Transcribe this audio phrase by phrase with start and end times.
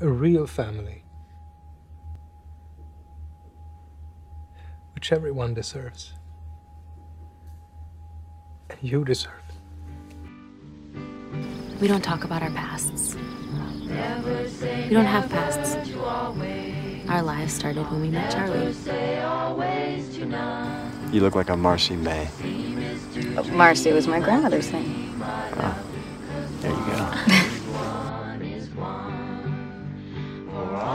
[0.00, 1.04] a real family,
[4.94, 6.14] which everyone deserves.
[8.70, 9.32] And you deserve.
[11.80, 13.14] We don't talk about our pasts.
[13.14, 15.76] We don't have pasts.
[17.08, 18.74] Our lives started when we met Charlie.
[21.12, 22.28] You look like a Marcy May.
[23.52, 25.22] Marcy was my grandmother's name.
[25.22, 25.93] Oh,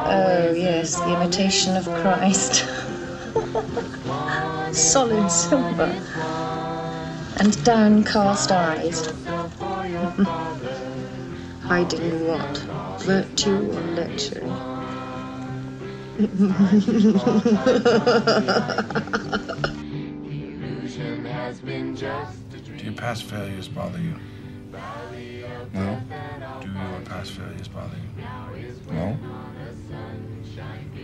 [0.10, 2.68] oh, yes, the imitation of Christ.
[4.76, 5.96] Solid silver.
[7.38, 9.06] And downcast eyes.
[11.64, 12.58] Hiding what?
[13.02, 14.44] Virtue or lechery?
[22.80, 24.16] Do your past failures bother you?
[25.74, 26.02] No?
[26.62, 28.24] Do your past failures bother you?
[28.94, 29.18] No?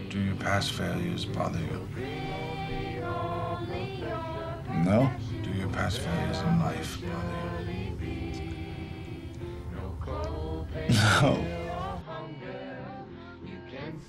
[0.10, 1.88] Do your past failures bother you?
[4.84, 5.12] No?
[5.44, 7.86] Do your past failures in life bother you?
[11.22, 11.46] No.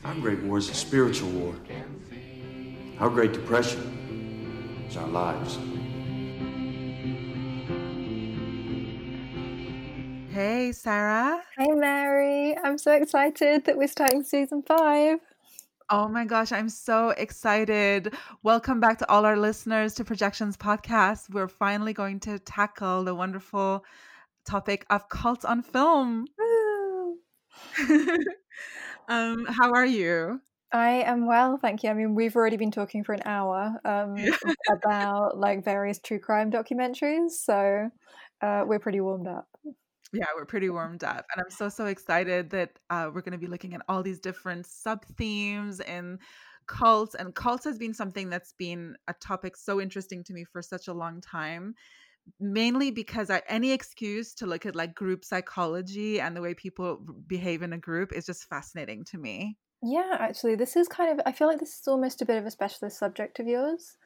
[0.05, 1.55] Our Great War is a spiritual war.
[2.99, 5.59] Our Great Depression is our lives.
[10.37, 11.41] Hey, Sarah.
[11.57, 12.55] Hey, Mary.
[12.63, 15.19] I'm so excited that we're starting season five.
[15.89, 18.13] Oh my gosh, I'm so excited.
[18.43, 21.31] Welcome back to all our listeners to Projections Podcast.
[21.33, 23.83] We're finally going to tackle the wonderful
[24.45, 26.27] topic of cults on film.
[29.09, 30.43] um, how are you?
[30.71, 31.89] I am well, thank you.
[31.89, 34.17] I mean, we've already been talking for an hour um,
[34.71, 37.91] about like various true crime documentaries, so
[38.43, 39.49] uh, we're pretty warmed up.
[40.17, 41.27] Yeah, we're pretty warmed up.
[41.35, 44.21] And I'm so, so excited that uh, we're going to be looking at all these
[44.21, 46.19] different sub themes and
[46.67, 47.15] cults.
[47.15, 50.89] And cults has been something that's been a topic so interesting to me for such
[50.89, 51.75] a long time.
[52.41, 56.99] Mainly because I, any excuse to look at like group psychology and the way people
[57.27, 59.57] behave in a group is just fascinating to me.
[59.83, 62.47] Yeah, actually, this is kind of, I feel like this is almost a bit of
[62.47, 63.97] a specialist subject of yours.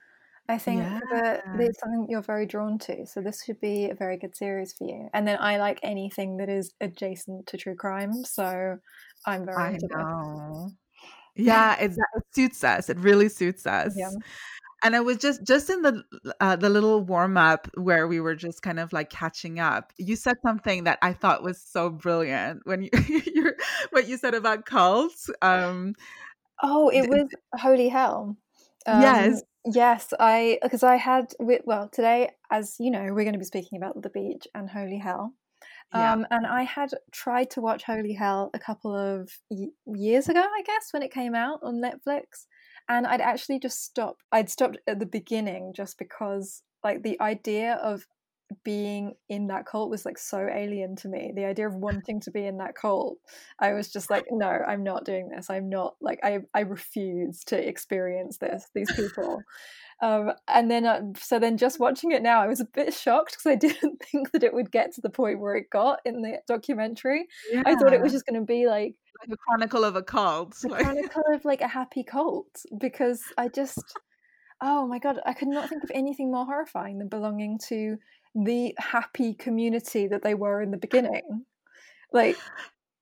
[0.48, 0.98] I think Yeah.
[1.12, 3.06] that it's something you're very drawn to.
[3.06, 5.08] So this should be a very good series for you.
[5.14, 8.24] And then I like anything that is adjacent to true crime.
[8.24, 8.78] So
[9.26, 10.70] I'm very I know.
[11.36, 12.90] Yeah, it's, it suits us.
[12.90, 13.94] It really suits us.
[13.96, 14.10] Yeah.
[14.82, 16.02] And it was just just in the
[16.40, 19.92] uh, the little warm up where we were just kind of like catching up.
[19.98, 23.52] You said something that I thought was so brilliant when you you
[23.90, 25.28] what you said about cults.
[25.42, 25.94] Um,
[26.62, 28.36] Oh, it was Holy Hell.
[28.86, 29.42] Um, Yes,
[30.18, 31.34] I because I had
[31.64, 34.98] well today, as you know, we're going to be speaking about the beach and Holy
[34.98, 35.34] Hell.
[35.92, 36.12] Yeah.
[36.12, 40.40] Um, and I had tried to watch Holy Hell a couple of y- years ago,
[40.40, 42.46] I guess, when it came out on Netflix,
[42.88, 44.22] and I'd actually just stopped.
[44.30, 48.06] I'd stopped at the beginning just because, like, the idea of
[48.64, 51.32] being in that cult was like so alien to me.
[51.34, 53.18] The idea of wanting to be in that cult,
[53.58, 55.50] I was just like, no, I'm not doing this.
[55.50, 58.66] I'm not like I I refuse to experience this.
[58.74, 59.42] These people.
[60.02, 63.32] Um, and then, uh, so then, just watching it now, I was a bit shocked
[63.32, 66.22] because I didn't think that it would get to the point where it got in
[66.22, 67.26] the documentary.
[67.66, 70.56] I thought it was just going to be like like a chronicle of a cult.
[70.62, 73.82] the like- chronicle of like a happy cult because I just
[74.62, 77.96] oh my god I could not think of anything more horrifying than belonging to
[78.34, 81.44] the happy community that they were in the beginning
[82.12, 82.36] like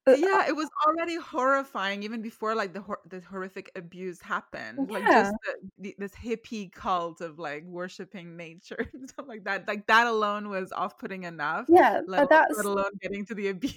[0.08, 4.90] uh, yeah, it was already horrifying even before like the hor- the horrific abuse happened.
[4.90, 9.68] Like just the, the, this hippie cult of like worshiping nature and stuff like that.
[9.68, 11.66] Like that alone was off-putting enough.
[11.68, 13.74] yeah Let, uh, that's let alone getting to the abuse.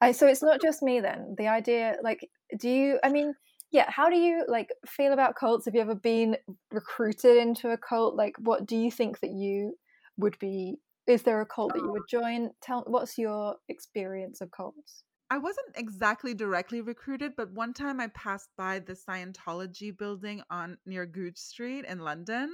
[0.00, 3.34] I, so it's not just me then the idea like do you I mean
[3.70, 6.36] yeah how do you like feel about cults have you ever been
[6.72, 9.74] recruited into a cult like what do you think that you
[10.16, 12.20] would be is there a cult that you would oh.
[12.20, 12.50] join?
[12.60, 15.04] Tell what's your experience of cults?
[15.30, 20.76] I wasn't exactly directly recruited, but one time I passed by the Scientology building on
[20.84, 22.50] near Goodge Street in London,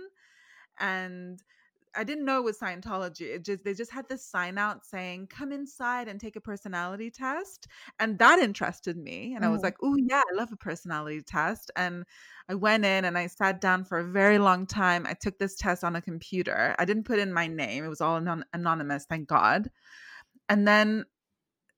[0.79, 1.41] and
[1.99, 3.23] I didn't know it was Scientology.
[3.35, 7.11] It just they just had this sign out saying "Come inside and take a personality
[7.11, 7.67] test,"
[7.99, 9.35] and that interested me.
[9.35, 9.65] And I was Mm.
[9.65, 12.05] like, "Oh yeah, I love a personality test." And
[12.49, 15.06] I went in and I sat down for a very long time.
[15.06, 16.75] I took this test on a computer.
[16.79, 19.71] I didn't put in my name; it was all anon- anonymous, thank God.
[20.49, 21.05] And then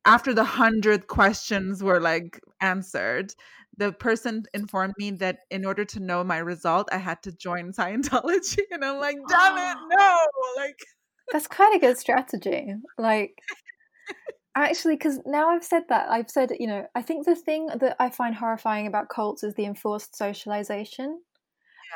[0.06, 3.34] after the hundred questions were like answered,
[3.80, 7.72] the person informed me that in order to know my result, I had to join
[7.78, 10.18] Scientology, and I'm like, damn it, no!
[10.56, 10.78] Like,
[11.32, 12.74] That's quite a good strategy.
[12.98, 13.40] Like,
[14.56, 17.96] Actually, because now I've said that, I've said, you know, I think the thing that
[18.00, 21.20] I find horrifying about cults is the enforced socialization.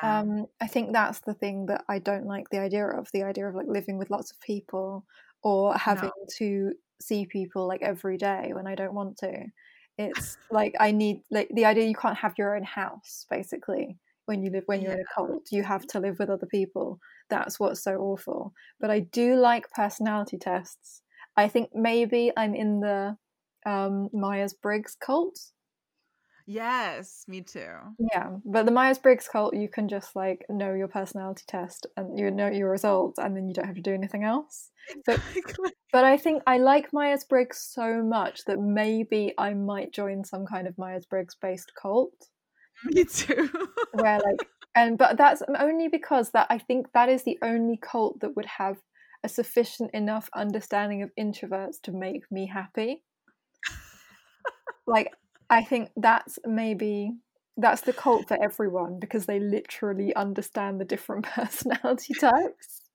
[0.00, 0.20] Yeah.
[0.20, 3.48] Um, I think that's the thing that I don't like the idea of the idea
[3.48, 5.04] of like living with lots of people
[5.42, 9.46] or having to see people like every day when I don't want to.
[9.98, 13.96] It's like I need like the idea you can't have your own house basically
[14.26, 15.48] when you live when you're in a cult.
[15.52, 16.98] You have to live with other people.
[17.30, 18.52] That's what's so awful.
[18.80, 21.02] But I do like personality tests.
[21.36, 23.16] I think maybe I'm in the
[23.66, 25.38] um, Myers Briggs cult.
[26.46, 27.70] Yes, me too.
[28.12, 32.18] Yeah, but the Myers Briggs cult, you can just like know your personality test and
[32.18, 34.70] you know your results, and then you don't have to do anything else.
[35.06, 35.20] But,
[35.92, 40.44] but I think I like Myers Briggs so much that maybe I might join some
[40.44, 42.12] kind of Myers Briggs based cult
[42.84, 43.48] Me too.
[43.92, 48.20] where like, and but that's only because that I think that is the only cult
[48.20, 48.76] that would have
[49.24, 53.02] a sufficient enough understanding of introverts to make me happy.
[54.86, 55.10] like
[55.50, 57.12] I think that's maybe
[57.56, 62.90] that's the cult for everyone because they literally understand the different personality types.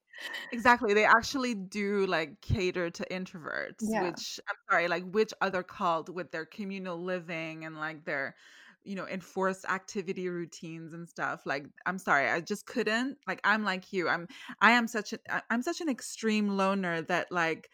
[0.51, 0.93] exactly.
[0.93, 4.01] They actually do like cater to introverts, Yeah.
[4.01, 8.35] which I'm sorry, like which other cult with their communal living and like their
[8.83, 13.65] you know enforced activity routines and stuff like i'm sorry i just couldn't like i'm
[13.65, 14.25] like you i'm
[14.61, 15.19] i am such a
[15.51, 17.69] i'm such an extreme loner that like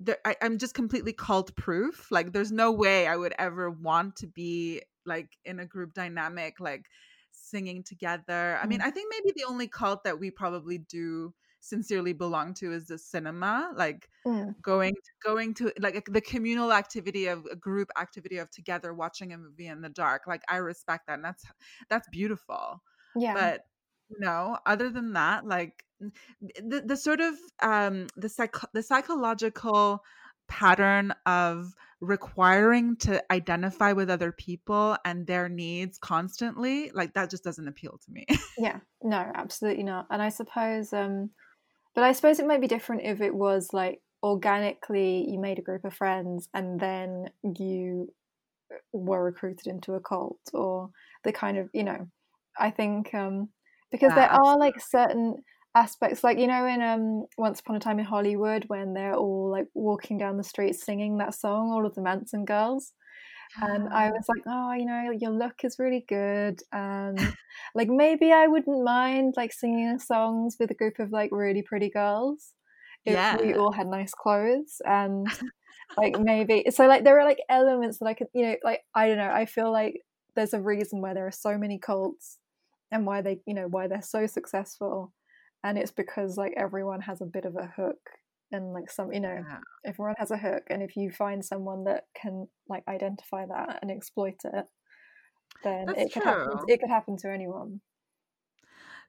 [0.00, 4.16] there, I, i'm just completely cult proof like there's no way i would ever want
[4.16, 6.88] to be like in a group dynamic like
[7.32, 8.82] singing together i mean Mm.
[8.82, 12.98] i think maybe the only cult that we probably do sincerely belong to is the
[12.98, 14.54] cinema like Mm.
[14.62, 19.38] going going to like the communal activity of a group activity of together watching a
[19.38, 21.44] movie in the dark like i respect that and that's
[21.88, 22.82] that's beautiful
[23.14, 23.34] Yeah.
[23.34, 23.62] but
[24.10, 30.04] no other than that like the, the sort of um the psych the psychological
[30.48, 37.44] pattern of requiring to identify with other people and their needs constantly like that just
[37.44, 40.06] doesn't appeal to me Yeah, no, absolutely not.
[40.10, 41.30] And I suppose, um,
[41.94, 45.62] but I suppose it might be different if it was like organically you made a
[45.62, 48.14] group of friends and then you
[48.72, 50.90] uh, were recruited into a cult or
[51.24, 52.08] the kind of, you know,
[52.58, 53.50] I think, um,
[53.90, 55.44] because there Yeah, are like certain
[55.74, 59.50] aspects, like, you know, in um, Once Upon a Time in Hollywood when they're all
[59.50, 62.92] like walking down the street singing that song, all of the Manson girls?
[63.62, 67.18] And I was like, oh, you know, your look is really good, and
[67.74, 71.90] like maybe I wouldn't mind like singing songs with a group of like really pretty
[71.90, 72.52] girls
[73.04, 75.26] if we all had nice clothes and
[75.96, 79.08] like maybe so like there are like elements that I could, you know, like I
[79.08, 80.02] don't know, I feel like
[80.36, 82.38] there's a reason why there are so many cults
[82.90, 85.12] and why they, you know, why they're so successful,
[85.64, 87.98] and it's because like everyone has a bit of a hook
[88.52, 89.60] and like some, you know, Yeah.
[89.84, 93.90] everyone has a hook and if you find someone that can like identify that and
[93.90, 94.66] exploit it
[95.64, 97.80] then That's it could happen it could happen to anyone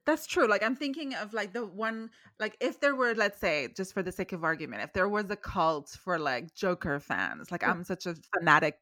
[0.05, 0.47] That's true.
[0.47, 2.09] Like I'm thinking of like the one
[2.39, 5.29] like if there were let's say just for the sake of argument, if there was
[5.29, 7.63] a cult for like Joker fans, like.
[7.63, 8.77] I'm such a fanatic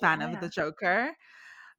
[0.00, 0.28] fan Yeah.
[0.34, 1.12] of the Joker,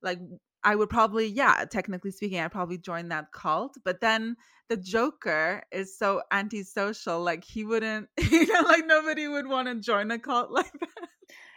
[0.02, 0.20] like
[0.64, 4.36] I would probably yeah, technically speaking, I'd probably join that cult, but then
[4.70, 9.76] the Joker is so antisocial, like he wouldn't you know like nobody would want to
[9.76, 11.10] join a cult like that.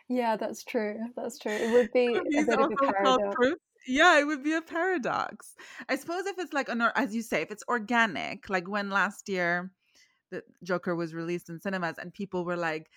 [0.09, 3.59] yeah that's true that's true it would be a He's a also cult paradox proof.
[3.87, 5.55] Yeah, it would be a paradox.
[5.89, 9.29] I suppose if it's like an, as you say, if it's organic, like when last
[9.29, 9.73] year
[10.31, 12.91] the Joker was released in cinemas and people were like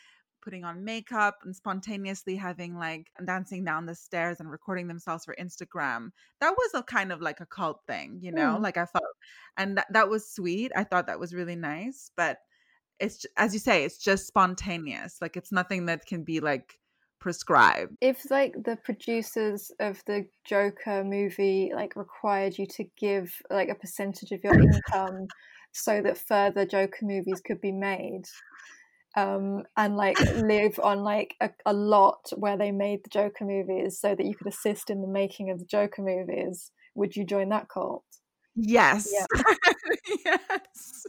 [0.44, 5.36] putting on makeup and spontaneously having like dancing down the stairs and recording themselves for
[5.40, 6.10] Instagram.
[6.42, 8.58] That was a kind of like a cult thing, you know?
[8.58, 8.62] Mm.
[8.62, 9.04] Like I felt
[9.58, 10.72] and that, that was sweet.
[10.76, 12.40] I thought that was really nice, but
[13.00, 15.18] it's as you say, it's just spontaneous.
[15.22, 16.80] Like it's nothing that can be like
[17.20, 17.96] prescribed.
[18.02, 23.76] if like the producers of the joker movie like required you to give like a
[23.76, 25.26] percentage of your income
[25.72, 28.24] so that further joker movies could be made
[29.16, 34.00] um and like live on like a, a lot where they made the joker movies
[34.00, 37.50] so that you could assist in the making of the joker movies would you join
[37.50, 38.04] that cult
[38.56, 39.12] Yes.
[40.26, 41.06] yes.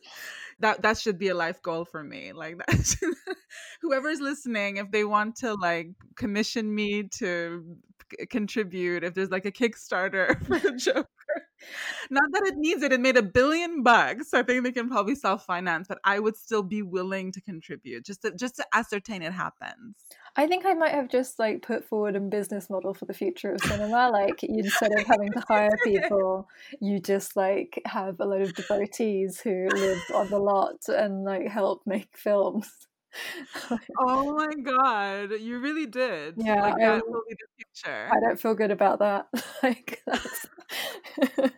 [0.61, 2.33] That that should be a life goal for me.
[2.33, 3.15] Like that should-
[3.83, 7.65] whoever's listening if they want to like commission me to
[8.19, 11.44] c- contribute if there's like a Kickstarter for the Joker.
[12.11, 12.93] Not that it needs it.
[12.93, 14.31] It made a billion bucks.
[14.31, 18.05] So I think they can probably self-finance, but I would still be willing to contribute
[18.05, 19.97] just to just to ascertain it happens.
[20.37, 23.53] I think I might have just like put forward a business model for the future
[23.53, 24.11] of cinema.
[24.11, 26.49] Like instead of having to hire people,
[26.81, 31.49] you just like have a load of devotees who live on the lot and like
[31.49, 32.71] help make films.
[33.99, 36.35] oh my god, you really did.
[36.37, 38.11] Yeah, like I, that will be the future.
[38.13, 39.29] I don't feel good about that.
[39.63, 40.47] like that's.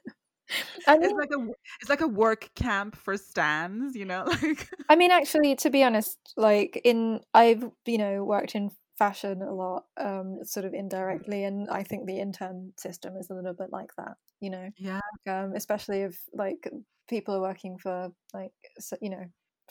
[0.86, 1.48] I mean, it's like a
[1.80, 4.24] it's like a work camp for stands, you know.
[4.42, 9.42] Like I mean, actually, to be honest, like in I've you know worked in fashion
[9.42, 13.52] a lot, um, sort of indirectly, and I think the intern system is a little
[13.52, 14.70] bit like that, you know.
[14.78, 15.00] Yeah.
[15.26, 16.70] Um, especially if like
[17.08, 18.52] people are working for like
[19.00, 19.24] you know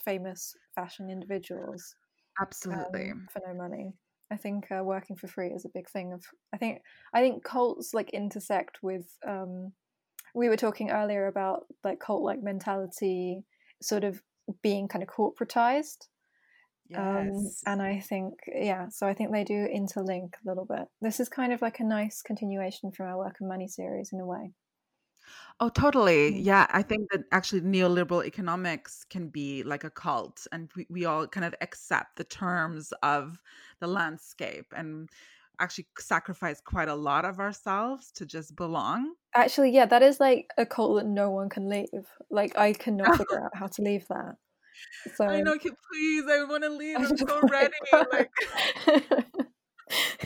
[0.04, 1.94] famous fashion individuals.
[2.40, 3.10] Absolutely.
[3.10, 3.92] Um, for no money.
[4.30, 6.12] I think uh, working for free is a big thing.
[6.12, 6.80] Of I think
[7.14, 9.06] I think cults like intersect with.
[9.26, 9.72] Um,
[10.34, 13.42] we were talking earlier about like cult like mentality,
[13.80, 14.20] sort of
[14.62, 16.08] being kind of corporatized.
[16.94, 17.62] Um, Yes.
[17.66, 20.86] and I think, yeah, so I think they do interlink a little bit.
[21.00, 24.20] This is kind of like a nice continuation from our Work and Money series in
[24.20, 24.52] a way.
[25.60, 26.32] Oh, totally.
[26.32, 26.44] Mm.
[26.44, 31.04] Yeah, I think that actually neoliberal economics can be like a cult, and we, we
[31.04, 33.40] all kind of accept the terms of
[33.80, 35.08] the landscape and
[35.58, 39.14] actually sacrifice quite a lot of ourselves to just belong.
[39.34, 41.88] Actually, yeah, that is like a cult that no one can leave.
[42.30, 44.36] Like, I cannot figure out how to leave that.
[45.14, 46.96] So I know, please, I want to leave.
[46.98, 47.72] I'm so ready.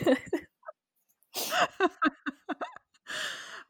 [0.07, 0.19] Like,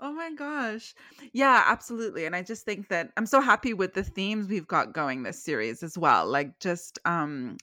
[0.01, 0.95] oh my gosh.
[1.33, 2.25] Yeah, absolutely.
[2.25, 5.43] And I just think that I'm so happy with the themes we've got going this
[5.43, 6.27] series as well.
[6.27, 7.57] Like just um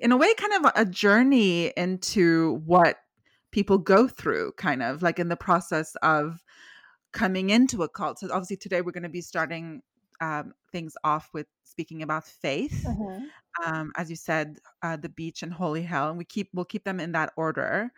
[0.00, 2.96] in a way kind of a journey into what
[3.52, 6.44] people go through kind of like in the process of
[7.12, 8.18] coming into a cult.
[8.18, 9.82] So obviously today we're going to be starting
[10.20, 13.30] um, things off with speaking about faith Mhm.
[13.64, 16.84] um, as you said, uh, the beach and holy hell, and we keep we'll keep
[16.84, 17.90] them in that order.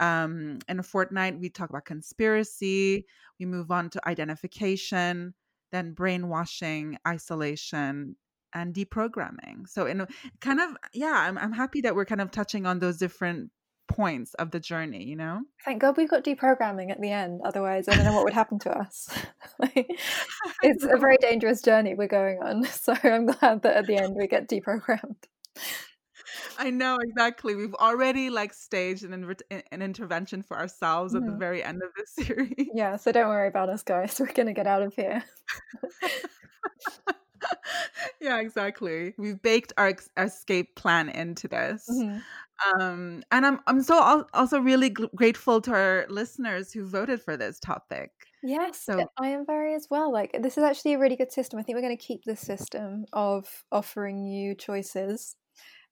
[0.00, 3.06] Um, in a fortnight, we talk about conspiracy.
[3.38, 5.34] We move on to identification,
[5.72, 8.16] then brainwashing, isolation,
[8.52, 9.68] and deprogramming.
[9.68, 10.06] So, in
[10.40, 13.50] kind of, yeah, I'm I'm happy that we're kind of touching on those different
[13.88, 15.04] points of the journey.
[15.04, 17.40] You know, Thank God we've got deprogramming at the end.
[17.44, 19.08] Otherwise, I don't know what would happen to us.
[19.58, 19.88] like,
[20.62, 22.64] it's a very dangerous journey we're going on.
[22.74, 25.16] So I'm glad that at the end we get deprogrammed.
[26.58, 27.54] I know exactly.
[27.54, 31.38] We've already like staged an inver- an intervention for ourselves at the Mhm.
[31.38, 32.68] very end of this series.
[32.74, 34.18] Yeah, so don't worry about us, guys.
[34.20, 35.24] We're going to get out of here.
[38.20, 39.14] yeah, exactly.
[39.18, 41.88] We've baked our ex- escape plan into this.
[41.90, 42.22] Mhm.
[42.78, 47.36] Um, and I'm I'm so al- also really grateful to our listeners who voted for
[47.36, 48.10] this topic.
[48.42, 50.12] Yes, So- I am very as well.
[50.12, 51.58] Like, this is actually a really good system.
[51.58, 55.34] I think we're going to keep this system of offering you choices.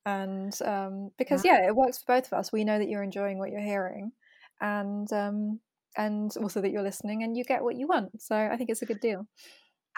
[0.04, 2.52] And um, because, yeah, it works for both of us.
[2.52, 4.12] We know that you're enjoying what you're hearing.
[4.60, 5.60] And um,
[5.96, 8.20] and also that you're listening and you get what you want.
[8.20, 9.26] So I think it's a good deal.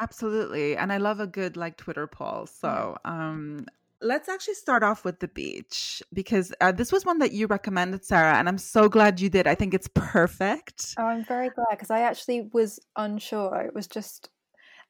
[0.01, 0.77] Absolutely.
[0.77, 2.47] And I love a good like Twitter poll.
[2.47, 3.67] So, um
[4.01, 8.05] let's actually start off with the beach because uh, this was one that you recommended,
[8.05, 9.47] Sarah, and I'm so glad you did.
[9.47, 10.95] I think it's perfect.
[10.99, 13.63] Oh, I'm very glad because I actually was unsure.
[13.67, 14.29] It was just,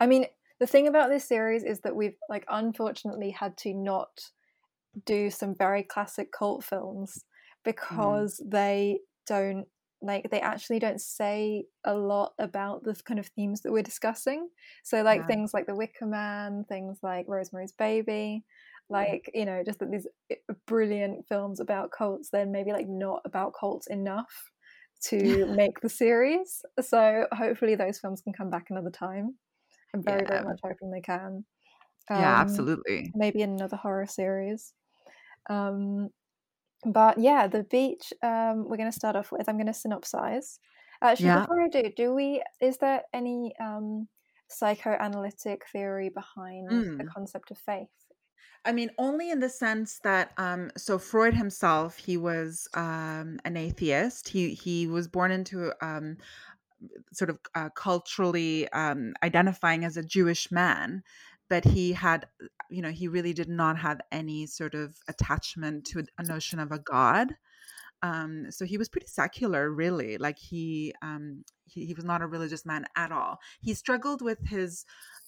[0.00, 0.26] I mean,
[0.58, 4.30] the thing about this series is that we've like unfortunately had to not
[5.06, 7.24] do some very classic cult films
[7.64, 9.66] because they don't
[10.02, 14.50] like they actually don't say a lot about the kind of themes that we're discussing.
[14.84, 15.26] So like Yeah.
[15.26, 18.44] things like The Wicker Man, things like Rosemary's Baby,
[18.90, 20.06] like you know just that these
[20.66, 24.50] brilliant films about cults then maybe like not about cults enough
[25.02, 26.62] to make the series.
[26.80, 29.36] So hopefully those films can come back another time.
[29.94, 31.46] I'm very very much hoping they can.
[32.12, 33.14] Yeah, Um, absolutely.
[33.14, 34.74] maybe in another horror series
[35.50, 36.10] um
[36.84, 40.58] but yeah the beach um we're going to start off with i'm going to synopsize
[41.02, 41.32] actually Yeah.
[41.32, 44.08] before i do do we is there any um
[44.48, 47.06] psychoanalytic theory behind the Mm.
[47.06, 47.88] concept of faith
[48.64, 53.56] I mean, only in the sense that um, so Freud himself, he was um, an
[53.56, 54.28] atheist.
[54.28, 56.16] He he was born into um,
[57.12, 61.02] sort of uh, culturally um, identifying as a Jewish man,
[61.54, 62.26] but he had,
[62.68, 66.72] you know, he really did not have any sort of attachment to a notion of
[66.72, 67.36] a god.
[68.02, 70.18] Um, so he was pretty secular, really.
[70.18, 73.38] Like he, um, he he was not a religious man at all.
[73.60, 74.84] He struggled with his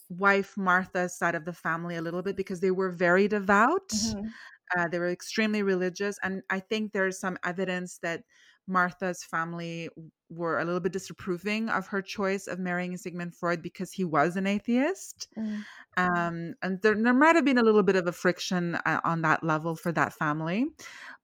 [0.09, 3.93] wife Martha's side of the family a little bit because they were very devout.
[3.93, 4.37] Mhm.
[4.77, 8.25] Uh, they were extremely religious, and I think there's some evidence that
[8.67, 9.89] Martha's family
[10.29, 14.37] were a little bit disapproving of her choice of marrying Sigmund Freud because he was
[14.37, 15.29] an atheist.
[15.39, 15.65] Mm.
[15.97, 19.23] Um, and there, there might have been a little bit of a friction uh, on
[19.23, 20.67] that level for that family,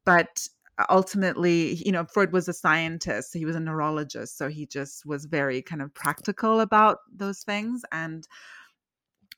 [0.05, 0.47] but
[0.89, 3.35] ultimately, you know, Freud was a scientist.
[3.35, 7.83] He was a neurologist, so he just was very kind of practical about those things
[7.91, 8.27] and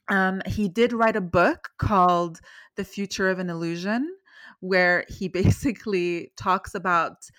[0.08, 2.40] um, he did write a book called
[2.76, 4.16] The Future of an Illusion.
[4.60, 7.30] where he basically talks about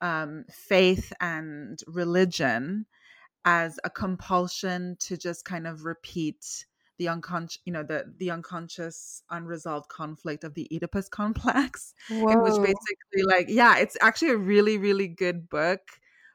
[0.00, 2.86] um, faith and religion
[3.44, 6.66] as a compulsion to just kind of repeat
[6.98, 12.28] the unconscious you know the the unconscious unresolved conflict of the oedipus complex Whoa.
[12.28, 15.80] in which basically like yeah it's actually a really really good book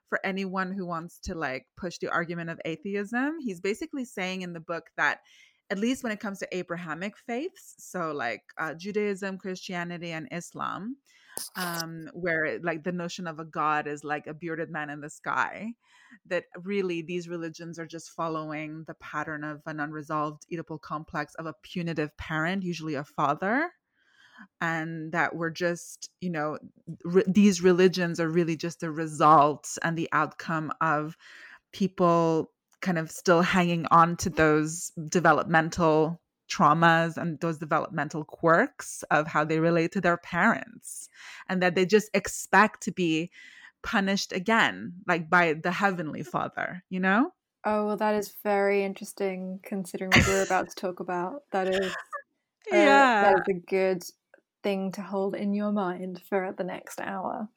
[0.07, 4.53] for anyone who wants to like push the argument of atheism he's basically saying in
[4.53, 5.19] the book that
[5.69, 10.95] at least when it comes to abrahamic faiths so like uh, judaism christianity and islam
[11.55, 15.09] um, where like the notion of a god is like a bearded man in the
[15.09, 15.71] sky
[16.25, 21.45] that really these religions are just following the pattern of an unresolved oedipal complex of
[21.45, 23.71] a punitive parent usually a father
[24.59, 26.57] and that we're just you know
[27.03, 31.15] re- these religions are really just the results and the outcome of
[31.71, 36.20] people kind of still hanging on to those developmental
[36.51, 41.09] traumas and those developmental quirks of how they relate to their parents
[41.47, 43.31] and that they just expect to be
[43.83, 47.31] punished again like by the heavenly father you know?
[47.63, 51.43] Oh well that is very interesting considering what we're about to talk about.
[51.51, 51.91] That is
[52.73, 53.23] uh, yeah.
[53.23, 54.03] that is a good
[54.63, 57.49] thing to hold in your mind for the next hour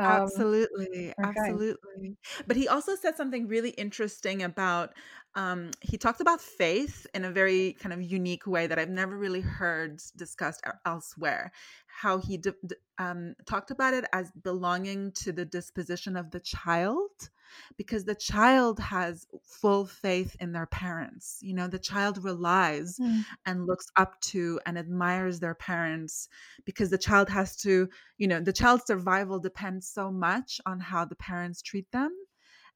[0.00, 1.24] um, absolutely okay.
[1.24, 2.16] absolutely
[2.46, 4.94] but he also said something really interesting about
[5.34, 9.16] um, he talked about faith in a very kind of unique way that I've never
[9.16, 11.52] really heard discussed elsewhere.
[11.86, 16.40] How he d- d- um, talked about it as belonging to the disposition of the
[16.40, 17.30] child,
[17.76, 21.38] because the child has full faith in their parents.
[21.42, 23.24] You know, the child relies mm.
[23.46, 26.28] and looks up to and admires their parents
[26.64, 27.88] because the child has to,
[28.18, 32.12] you know, the child's survival depends so much on how the parents treat them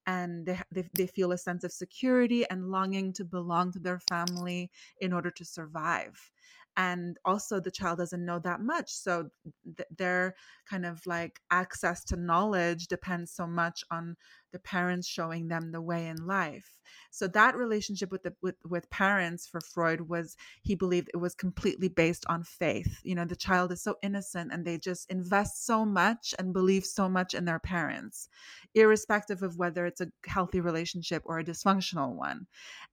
[0.07, 4.00] and they, they, they feel a sense of security and longing to belong to their
[4.00, 6.31] family in order to survive
[6.76, 9.31] and also the child doesn't know that much so
[9.76, 10.35] th- their
[10.69, 14.16] kind of like access to knowledge depends so much on
[14.52, 16.78] the parents showing them the way in life.
[17.11, 21.34] So that relationship with the with, with parents for freud was he believed it was
[21.34, 23.00] completely based on faith.
[23.02, 26.84] You know the child is so innocent and they just invest so much and believe
[26.84, 28.28] so much in their parents
[28.75, 32.47] irrespective of whether it's a healthy relationship or a dysfunctional one.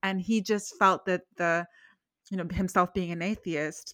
[0.04, 1.68] And he just felt that the
[2.32, 3.94] you know himself being an atheist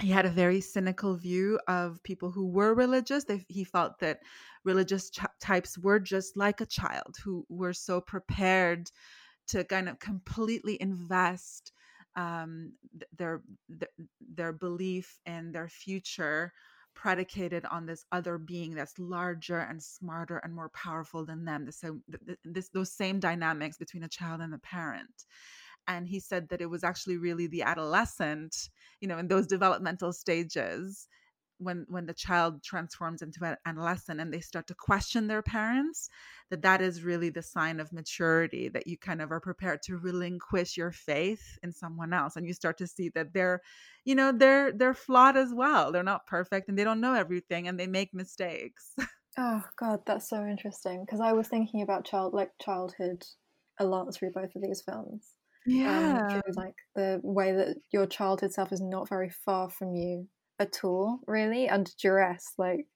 [0.00, 4.20] he had a very cynical view of people who were religious they, he felt that
[4.64, 8.90] religious ch- types were just like a child who were so prepared
[9.48, 11.72] to kind of completely invest
[12.16, 12.72] um,
[13.16, 13.42] their,
[14.34, 16.52] their belief in their future
[16.94, 21.70] predicated on this other being that's larger and smarter and more powerful than them.
[21.70, 22.00] So
[22.44, 25.24] this, those same dynamics between a child and a parent
[25.88, 28.68] and he said that it was actually really the adolescent
[29.00, 31.08] you know in those developmental stages
[31.62, 36.08] when when the child transforms into an adolescent and they start to question their parents
[36.50, 39.96] that that is really the sign of maturity that you kind of are prepared to
[39.96, 43.60] relinquish your faith in someone else and you start to see that they're
[44.04, 45.92] you know they're they're flawed as well.
[45.92, 48.94] They're not perfect and they don't know everything and they make mistakes.
[49.38, 53.24] Oh god that's so interesting because i was thinking about child like childhood
[53.80, 55.30] a lot through both of these films
[55.66, 56.40] yeah.
[56.46, 60.80] Um, like the way that your childhood self is not very far from you at
[60.84, 62.52] all, really, under duress.
[62.58, 62.86] Like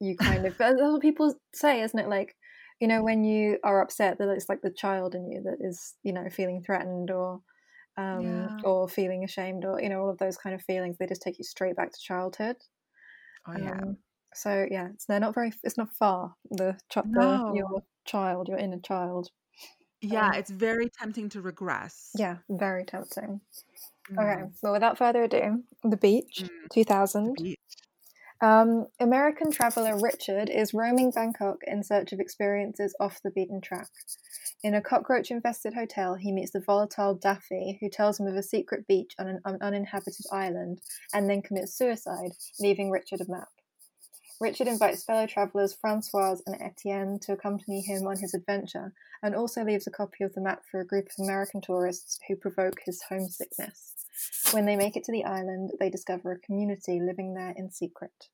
[0.00, 2.08] you kind of, that's what people say, isn't it?
[2.08, 2.36] Like,
[2.80, 5.94] you know, when you are upset, that it's like the child in you that is,
[6.02, 7.40] you know, feeling threatened or,
[7.96, 8.56] um, yeah.
[8.64, 10.96] or feeling ashamed or, you know, all of those kind of feelings.
[10.98, 12.56] They just take you straight back to childhood.
[13.48, 13.72] Oh, yeah.
[13.72, 13.96] Um,
[14.34, 17.52] so yeah, it's, they're not very, it's not far, the, no.
[17.52, 19.30] the your child, your inner child.
[20.00, 22.10] Yeah, um, it's very tempting to regress.
[22.16, 23.40] Yeah, very tempting.
[24.12, 24.18] Mm.
[24.18, 26.48] Okay, well, without further ado, The Beach, mm.
[26.72, 27.36] 2000.
[27.36, 27.58] The beach.
[28.42, 33.88] Um, American traveler Richard is roaming Bangkok in search of experiences off the beaten track.
[34.62, 38.42] In a cockroach infested hotel, he meets the volatile Daffy, who tells him of a
[38.42, 40.80] secret beach on an un- uninhabited island
[41.14, 43.48] and then commits suicide, leaving Richard a map.
[44.40, 49.64] Richard invites fellow travellers Francoise and Etienne to accompany him on his adventure, and also
[49.64, 53.02] leaves a copy of the map for a group of American tourists who provoke his
[53.08, 53.94] homesickness.
[54.52, 58.28] When they make it to the island, they discover a community living there in secret.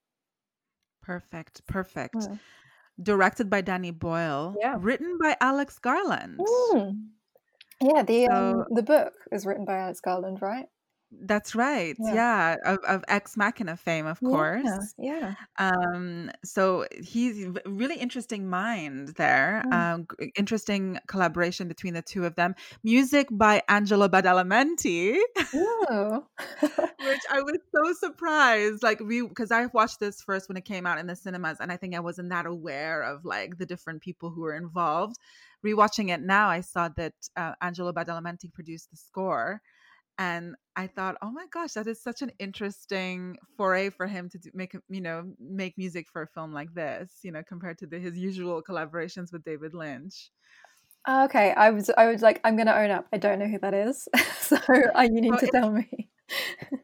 [1.02, 2.14] Perfect, perfect.
[2.14, 2.38] Mm.
[3.02, 4.76] Directed by Danny Boyle, yeah.
[4.78, 6.38] written by Alex Garland.
[6.38, 7.06] Mm.
[7.80, 10.66] Yeah, the so, um, the book is written by Alex Garland, right?
[11.20, 11.96] That's right.
[11.98, 12.14] Yeah.
[12.14, 14.94] Yeah, of, of Ex Machina fame, of course.
[14.98, 15.35] yeah.
[15.59, 19.62] Um, so he's really interesting mind there.
[19.66, 19.72] Mm.
[19.72, 22.55] Um, interesting collaboration between the two of them.
[22.83, 25.16] Music by Angelo Badalamenti,
[25.55, 26.25] Ooh.
[26.61, 28.83] which I was so surprised.
[28.83, 31.70] Like we, because I watched this first when it came out in the cinemas, and
[31.70, 35.16] I think I wasn't that aware of like the different people who were involved.
[35.64, 39.62] Rewatching it now, I saw that uh, Angelo Badalamenti produced the score
[40.18, 44.38] and I thought, oh my gosh, that is such an interesting foray for him to
[44.38, 47.87] do, make, you know, make music for a film like this, you know, compared to
[47.87, 50.31] the, his usual collaborations with David Lynch.
[51.07, 53.07] Oh, okay, I was I was like, I'm gonna own up.
[53.12, 54.07] I don't know who that is,
[54.38, 54.57] so
[54.94, 56.09] uh, you need to if- tell me.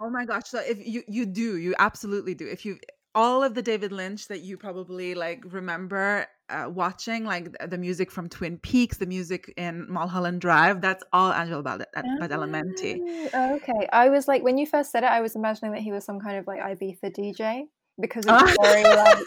[0.01, 0.49] Oh my gosh!
[0.49, 2.47] So if you you do, you absolutely do.
[2.47, 2.79] If you
[3.14, 8.11] all of the David Lynch that you probably like remember uh, watching, like the music
[8.11, 11.87] from Twin Peaks, the music in Mulholland Drive, that's all Angelo Bad-
[12.21, 13.31] Badalamenti.
[13.35, 15.93] Oh, okay, I was like, when you first said it, I was imagining that he
[15.93, 17.63] was some kind of like Ibiza DJ
[18.01, 19.19] because it's very like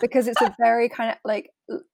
[0.00, 1.50] because it's a very kind of like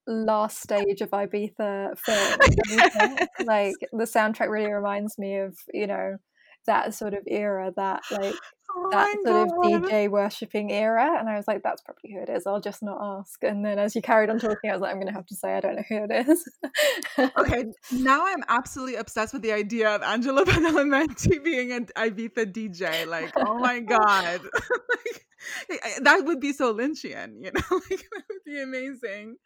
[0.06, 2.38] last stage of Ibiza film.
[2.38, 3.20] don't you think?
[3.46, 6.16] like the soundtrack really reminds me of you know
[6.66, 8.34] that sort of era, that like
[8.78, 11.16] Oh that sort of DJ worshipping era.
[11.18, 12.46] And I was like, that's probably who it is.
[12.46, 13.42] I'll just not ask.
[13.42, 15.34] And then as you carried on talking, I was like, I'm going to have to
[15.34, 16.44] say, I don't know who it is.
[17.38, 23.06] okay, now I'm absolutely obsessed with the idea of Angelo Badalamenti being an Ibiza DJ.
[23.06, 24.40] Like, oh my god,
[25.70, 27.80] like, that would be so Lynchian, you know?
[27.90, 29.36] Like, that would be amazing.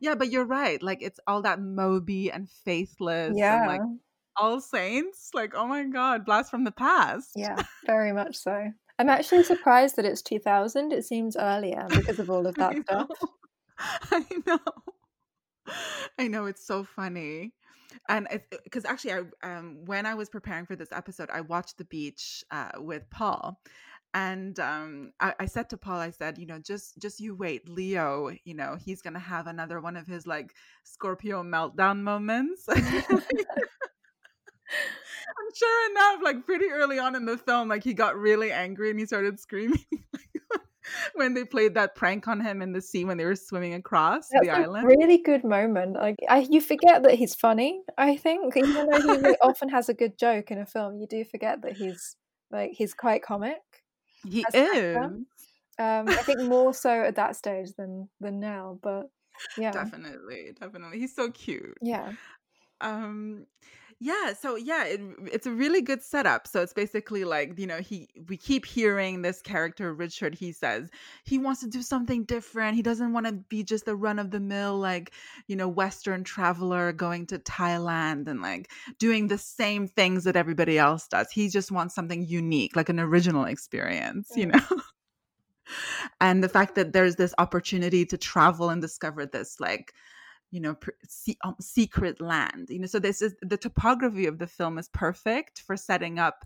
[0.00, 0.80] Yeah, but you're right.
[0.80, 3.58] Like, it's all that Moby and Faithless, yeah.
[3.58, 3.80] and like
[4.38, 5.30] All Saints.
[5.34, 7.30] Like, oh my god, blast from the past.
[7.36, 8.70] yeah, very much so.
[8.98, 10.92] I'm actually surprised that it's 2000.
[10.92, 13.08] It seems earlier because of all of that I stuff.
[14.10, 14.58] I know.
[16.18, 17.52] I know it's so funny.
[18.08, 18.26] And
[18.64, 22.44] because actually, I um, when I was preparing for this episode, I watched The Beach
[22.50, 23.60] uh, with Paul,
[24.14, 27.68] and um, I, I said to Paul, I said, you know, just just you wait,
[27.68, 28.30] Leo.
[28.44, 32.66] You know, he's gonna have another one of his like Scorpio meltdown moments.
[34.70, 38.90] And sure enough, like pretty early on in the film, like he got really angry
[38.90, 39.84] and he started screaming
[41.14, 44.28] when they played that prank on him in the sea when they were swimming across
[44.28, 44.86] That's the island.
[44.86, 45.94] really good moment.
[45.94, 47.82] Like, I, you forget that he's funny.
[47.96, 51.06] I think even though he really often has a good joke in a film, you
[51.06, 52.16] do forget that he's
[52.50, 53.58] like he's quite comic.
[54.26, 54.96] He is.
[55.80, 58.78] Um, I think more so at that stage than than now.
[58.82, 59.10] But
[59.56, 60.98] yeah, definitely, definitely.
[60.98, 61.76] He's so cute.
[61.80, 62.12] yeah,
[62.80, 63.46] um
[64.00, 65.00] yeah so yeah it,
[65.32, 69.22] it's a really good setup so it's basically like you know he we keep hearing
[69.22, 70.88] this character richard he says
[71.24, 72.76] he wants to do something different.
[72.76, 75.12] He doesn't want to be just a run of the mill like
[75.46, 80.78] you know western traveler going to thailand and like doing the same things that everybody
[80.78, 81.30] else does.
[81.30, 84.60] He just wants something unique like an original experience you know?
[86.20, 89.92] And the fact that there's this opportunity to travel and discover this like
[90.50, 94.46] you know se- um, secret land you know so this is the topography of the
[94.46, 96.44] film is perfect for setting up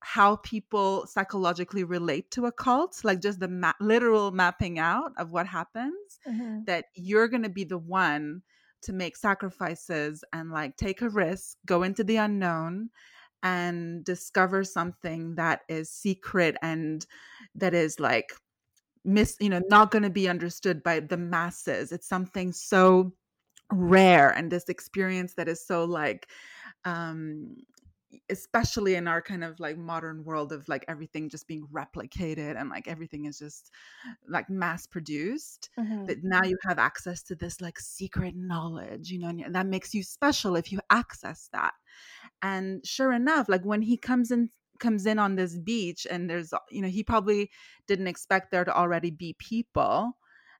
[0.00, 5.30] how people psychologically relate to a cult like just the ma- literal mapping out of
[5.30, 6.66] what happens Mhm.
[6.66, 8.42] that you're going to be the one
[8.82, 12.90] to make sacrifices and like take a risk go into the unknown
[13.42, 17.06] and discover something that is secret and
[17.54, 18.32] that is like
[19.04, 23.12] miss you know not going to be understood by the masses it's something so
[23.72, 26.30] rare and this experience that is so like
[26.84, 27.56] um
[28.30, 32.70] especially in our kind of like modern world of like everything just being replicated and
[32.70, 33.72] like everything is just
[34.28, 36.06] like mass produced Mhm.
[36.06, 39.94] that now you have access to this like secret knowledge you know and that makes
[39.94, 41.74] you special if you access that
[42.42, 46.52] and sure enough like when he comes in comes in on this beach and there's
[46.70, 47.50] you know he probably
[47.86, 50.12] didn't expect there to already be people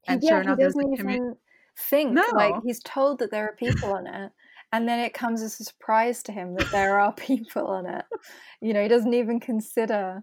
[0.09, 1.37] and yeah, sure enough there's a doesn't
[1.79, 4.33] think like he's told that there are people on it,
[4.73, 8.05] and then it comes as a surprise to him that there are people on it.
[8.61, 10.23] You know, he doesn't even consider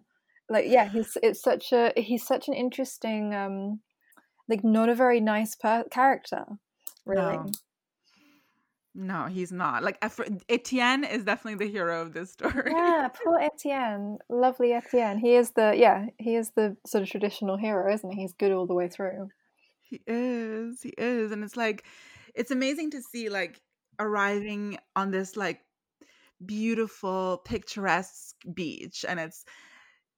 [0.49, 3.79] like yeah, he's it's such a he's such an interesting um
[4.49, 6.45] like not a very nice per- character
[7.05, 7.37] really.
[7.37, 7.51] No.
[8.93, 9.97] no he's not like
[10.49, 15.17] etienne is definitely the hero of this story Yeah, poor Etienne, lovely Etienne.
[15.17, 18.21] He is the yeah, he is the sort of traditional hero, isn't he?
[18.21, 19.29] He's good all the way through.
[19.93, 20.82] He is.
[20.82, 21.32] He is.
[21.32, 21.86] And it's like
[22.34, 23.62] it's amazing to see like
[23.99, 25.62] arriving on this like
[26.43, 29.45] beautiful picturesque beach and it's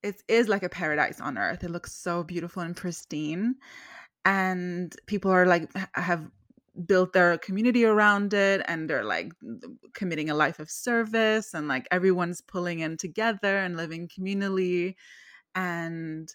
[0.02, 1.66] it is like a paradise on earth.
[1.66, 3.56] It looks so beautiful and pristine.
[4.24, 6.26] And people are like have
[6.86, 9.34] built their community around it and they're like
[9.94, 14.96] committing a life of service and like everyone's pulling in together and living communally
[15.54, 16.34] and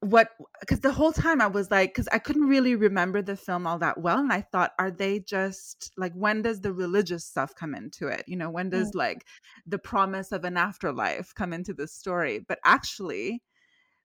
[0.00, 0.28] what
[0.60, 3.78] because the whole time i was like because i couldn't really remember the film all
[3.78, 7.74] that well and i thought are they just like when does the religious stuff come
[7.74, 8.96] into it you know when does mm.
[8.96, 9.26] like
[9.66, 13.42] the promise of an afterlife come into the story but actually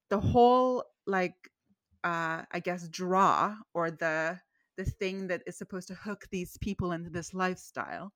[0.10, 1.36] the whole like
[2.04, 4.40] uh i guess draw or the
[4.78, 8.12] the thing that is supposed to hook these people into this lifestyle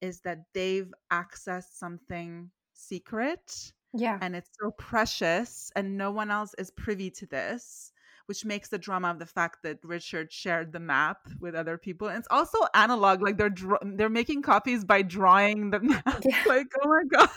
[0.00, 4.18] is that they've accessed something secret yeah.
[4.20, 7.92] And it's so precious, and no one else is privy to this,
[8.26, 12.08] which makes the drama of the fact that Richard shared the map with other people.
[12.08, 16.22] And it's also analog, like they're they're making copies by drawing the map.
[16.24, 16.42] Yeah.
[16.46, 17.30] Like, oh my god.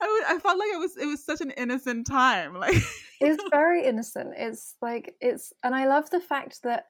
[0.00, 2.74] I, w- I felt like it was it was such an innocent time like
[3.20, 6.86] it's very innocent it's like it's and i love the fact that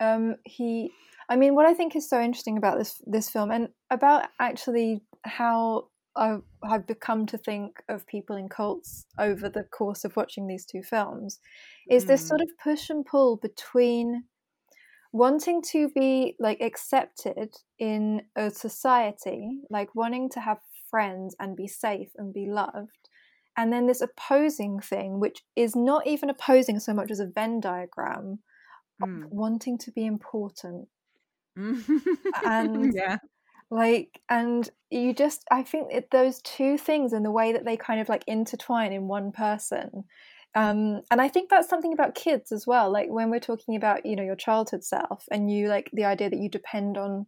[0.00, 0.90] um he
[1.28, 5.02] i mean what i think is so interesting about this this film and about actually
[5.24, 10.46] how I, have become to think of people in cults over the course of watching
[10.46, 11.40] these two films
[11.88, 12.08] is mm.
[12.08, 14.24] this sort of push and pull between
[15.12, 20.58] wanting to be like accepted in a society, like wanting to have
[20.90, 23.08] friends and be safe and be loved,
[23.56, 27.60] and then this opposing thing, which is not even opposing so much as a Venn
[27.60, 28.38] diagram,
[29.02, 29.24] mm.
[29.30, 30.88] wanting to be important.
[32.46, 33.18] and yeah
[33.72, 37.76] like and you just i think it, those two things and the way that they
[37.76, 40.04] kind of like intertwine in one person
[40.54, 44.04] um, and i think that's something about kids as well like when we're talking about
[44.04, 47.24] you know your childhood self and you like the idea that you depend on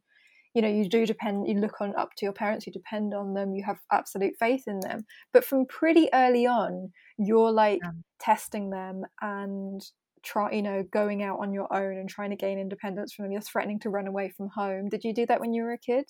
[0.54, 3.32] you know you do depend you look on up to your parents you depend on
[3.32, 7.90] them you have absolute faith in them but from pretty early on you're like yeah.
[8.20, 9.80] testing them and
[10.22, 13.32] try you know going out on your own and trying to gain independence from them
[13.32, 15.78] you're threatening to run away from home did you do that when you were a
[15.78, 16.04] kid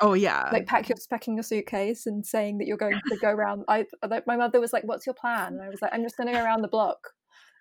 [0.00, 0.48] Oh yeah.
[0.52, 3.64] Like pack your packing your suitcase and saying that you're going to go around.
[3.68, 3.86] I
[4.26, 6.32] my mother was like, "What's your plan?" And I was like, "I'm just going to
[6.32, 6.98] go around the block,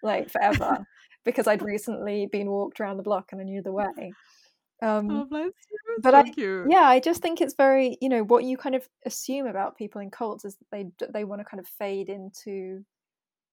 [0.02, 0.86] like forever,"
[1.26, 4.14] because I'd recently been walked around the block and I knew the way.
[4.82, 5.98] Um, oh, bless you.
[6.02, 6.68] But so I, cute.
[6.70, 10.02] yeah, I just think it's very, you know, what you kind of assume about people
[10.02, 12.84] in cults is that they they want to kind of fade into,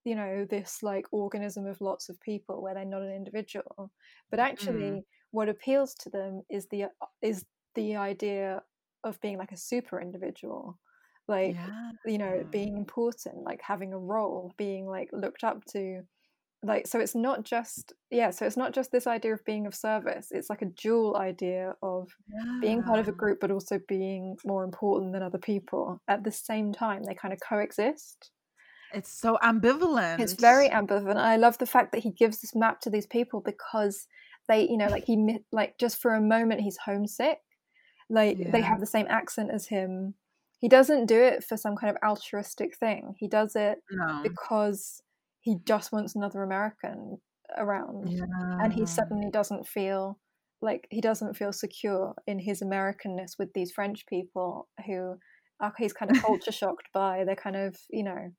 [0.03, 3.91] you know, this like organism of lots of people where they're not an individual.
[4.29, 5.03] But actually, mm.
[5.29, 6.85] what appeals to them is the
[7.21, 8.63] is the idea
[9.03, 10.77] of being like a super individual
[11.27, 11.91] like yeah.
[12.05, 16.01] you know being important like having a role being like looked up to
[16.63, 19.73] like so it's not just yeah so it's not just this idea of being of
[19.73, 22.59] service it's like a dual idea of yeah.
[22.61, 26.31] being part of a group but also being more important than other people at the
[26.31, 28.31] same time they kind of coexist
[28.93, 32.79] it's so ambivalent it's very ambivalent i love the fact that he gives this map
[32.79, 34.05] to these people because
[34.47, 37.39] they you know like he like just for a moment he's homesick
[38.11, 38.51] like yeah.
[38.51, 40.15] they have the same accent as him.
[40.59, 43.15] He doesn't do it for some kind of altruistic thing.
[43.17, 44.21] He does it no.
[44.21, 45.01] because
[45.39, 47.17] he just wants another American
[47.57, 48.11] around.
[48.11, 48.23] Yeah.
[48.61, 50.19] And he suddenly doesn't feel
[50.61, 55.15] like he doesn't feel secure in his Americanness with these French people who
[55.59, 57.23] are, he's kind of culture shocked by.
[57.25, 58.31] They're kind of, you know,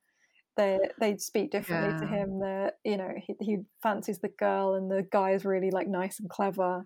[0.57, 2.01] they they speak differently yeah.
[2.01, 2.41] to him.
[2.41, 6.21] That you know he, he fancies the girl, and the guy is really like nice
[6.21, 6.85] and clever,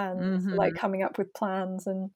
[0.00, 0.54] and mm-hmm.
[0.54, 2.10] like coming up with plans and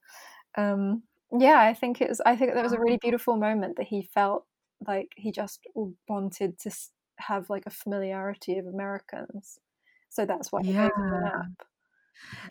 [0.57, 1.03] um
[1.39, 4.03] yeah i think it was i think that was a really beautiful moment that he
[4.03, 4.45] felt
[4.87, 5.61] like he just
[6.09, 6.71] wanted to
[7.17, 9.59] have like a familiarity of americans
[10.11, 10.89] so that's why he yeah.
[10.97, 11.67] the map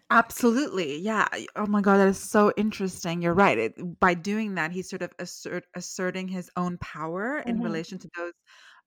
[0.10, 1.00] Absolutely.
[1.00, 1.28] Yeah.
[1.56, 3.22] Oh my God, that is so interesting.
[3.22, 3.58] You're right.
[3.58, 7.64] It, by doing that, he's sort of assert, asserting his own power in mm-hmm.
[7.64, 8.34] relation to those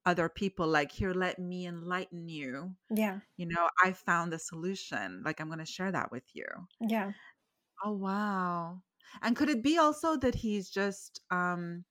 [0.07, 2.71] other people like here let me enlighten you.
[2.89, 3.19] Yeah.
[3.35, 6.45] You know i found the solution like i'm going to share that with you.
[6.79, 7.11] Yeah.
[7.83, 8.81] Oh wow.
[9.21, 11.83] And could it be also that he's just um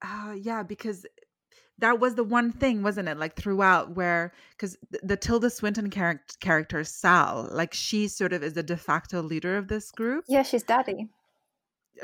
[0.00, 1.04] uh yeah because
[1.78, 5.90] that was the one thing wasn't it like throughout where because the, the tilda swinton
[5.90, 10.24] char- character sal like she sort of is the de facto leader of this group.
[10.28, 11.08] Yeah she's daddy.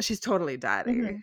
[0.00, 0.92] She's totally daddy.
[0.92, 1.16] Mm-hmm.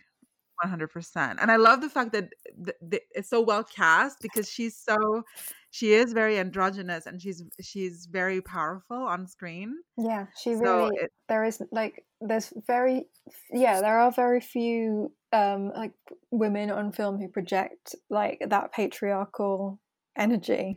[0.64, 2.28] 100% and i love the fact that
[2.64, 5.24] th- th- it's so well cast because she's so
[5.70, 10.96] she is very androgynous and she's she's very powerful on screen yeah she so really
[10.96, 13.06] it, there is like there's very
[13.52, 15.92] yeah there are very few um like
[16.30, 19.80] women on film who project like that patriarchal
[20.16, 20.76] energy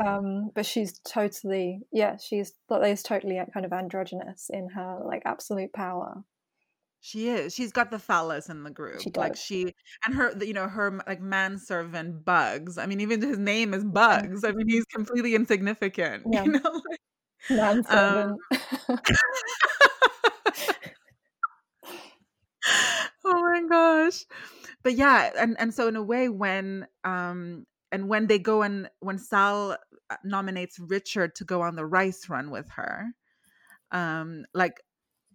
[0.00, 0.16] yeah.
[0.16, 2.52] um but she's totally yeah she's
[2.84, 6.22] is totally kind of androgynous in her like absolute power
[7.06, 7.54] she is.
[7.54, 9.00] She's got the phallus in the group.
[9.00, 12.78] She like she and her, you know, her like manservant Bugs.
[12.78, 14.42] I mean, even his name is Bugs.
[14.42, 16.24] I mean, he's completely insignificant.
[16.32, 16.42] Yeah.
[16.42, 17.00] You know, like,
[17.48, 18.40] Manservant.
[18.50, 18.98] Um,
[23.24, 24.24] oh my gosh
[24.82, 28.90] but yeah and and so in a way when um and when they go and
[28.98, 29.76] when sal
[30.10, 33.06] uh, nominates richard to go on the rice run with her
[33.92, 34.80] um like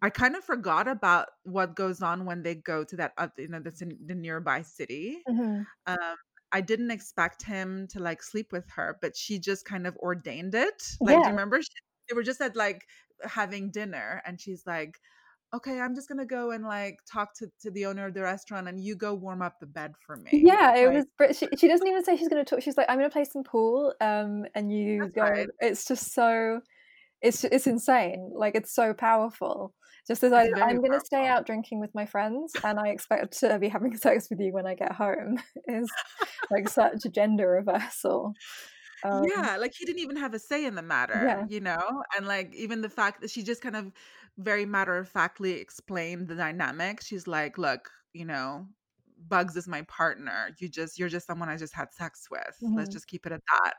[0.01, 3.59] i kind of forgot about what goes on when they go to that you know
[3.59, 5.71] that's in the nearby city Mhm.
[5.87, 6.15] um
[6.51, 10.55] i didn't expect him to like sleep with her but she just kind of ordained
[10.55, 11.69] it like do you remember she,
[12.09, 12.87] they were just at like
[13.23, 14.99] having dinner and she's like
[15.53, 18.67] okay i'm just gonna go and like talk to, to the owner of the restaurant
[18.67, 21.05] and you go warm up the bed for me Yeah, it Like, was.
[21.17, 22.63] But she, she doesn't even say she's going to talk.
[22.63, 25.29] She's like, "I'm going to play some pool," um, and you go.
[25.33, 25.47] right.
[25.59, 26.61] It's just so.
[27.21, 28.31] It's it's insane.
[28.35, 29.73] Like it's so powerful.
[30.07, 33.39] Just as very I'm going to stay out drinking with my friends, and I expect
[33.39, 35.37] to be having sex with you when I get home.
[35.67, 35.91] Is
[36.49, 38.33] like such a gender reversal.
[39.03, 41.45] Um, yeah like he didn't even have a say in the matter Yeah.
[41.47, 43.91] you know and like even the fact that she just kind of
[44.37, 48.67] very matter of factly explained the dynamic she's like look you know
[49.27, 52.89] bugs is my partner you just you're just someone i just had sex with let's
[52.89, 52.91] Mhm.
[52.91, 53.73] just keep it at that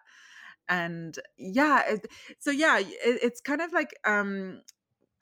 [0.68, 2.06] and yeah it,
[2.38, 4.60] so yeah it, it's kind of like um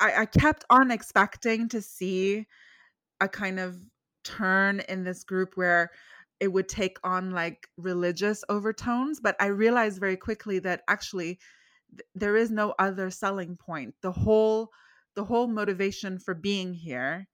[0.01, 2.47] I, I kept on expecting to see
[3.21, 3.79] a kind of
[4.25, 5.91] turn in this group where
[6.41, 11.39] it would take on like religious overtones but i realized very quickly that actually
[11.91, 13.95] th- there is no other selling point.
[14.03, 14.71] The whole
[15.17, 17.29] the whole motivation for being here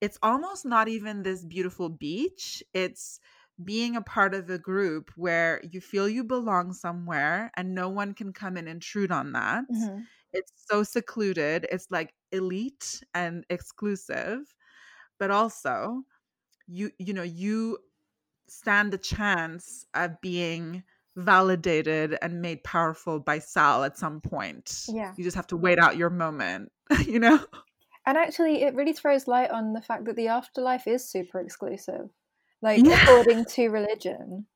[0.00, 2.62] it's almost not even this beautiful beach.
[2.72, 3.20] It's
[3.64, 8.14] being a part of a group where you feel you belong somewhere and no one
[8.14, 10.08] can come and intrude on that mhm.
[10.32, 14.54] it's so secluded it's like elite and exclusive
[15.18, 16.02] but also
[16.66, 17.78] you you know you
[18.48, 20.82] stand a chance of being
[21.16, 25.16] validated and made powerful by sal at some point Yeah.
[25.16, 26.72] you just have to wait out your moment
[27.06, 27.44] you know
[28.04, 32.10] And actually, it really throws light on the fact that the afterlife is super exclusive.
[32.62, 33.02] Like, Yeah.
[33.02, 34.46] according to religion,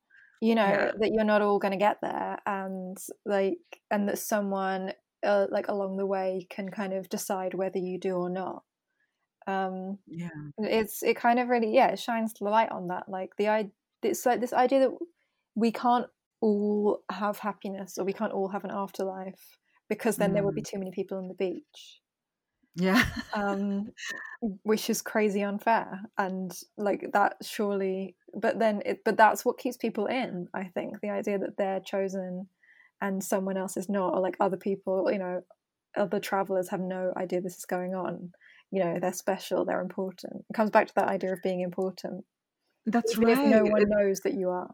[0.41, 0.91] you know, Yeah.
[0.99, 2.39] that you're not all going to get there.
[2.45, 7.79] And, like, and that someone, uh, like, along the way can kind of decide whether
[7.79, 8.63] you do or not.
[9.47, 13.09] Um, yeah it's, it kind of really, yeah, it shines the light on that.
[13.09, 14.97] Like, the idea, it's like this idea that
[15.55, 16.07] we can't
[16.41, 19.57] all have happiness or we can't all have an afterlife
[19.89, 22.02] because then there would be too many people on the beach
[22.75, 23.05] yeah.
[23.33, 23.91] um
[24.63, 29.77] which is crazy unfair and like that surely but then it but that's what keeps
[29.77, 32.47] people in i think the idea that they're chosen
[33.01, 35.41] and someone else is not or like other people you know
[35.95, 38.31] other travelers have no idea this is going on
[38.73, 40.43] you know they're special they're important.
[40.49, 42.25] It comes back to that idea of being important.
[42.87, 43.37] That's even right.
[43.37, 44.73] if no one knows that you are.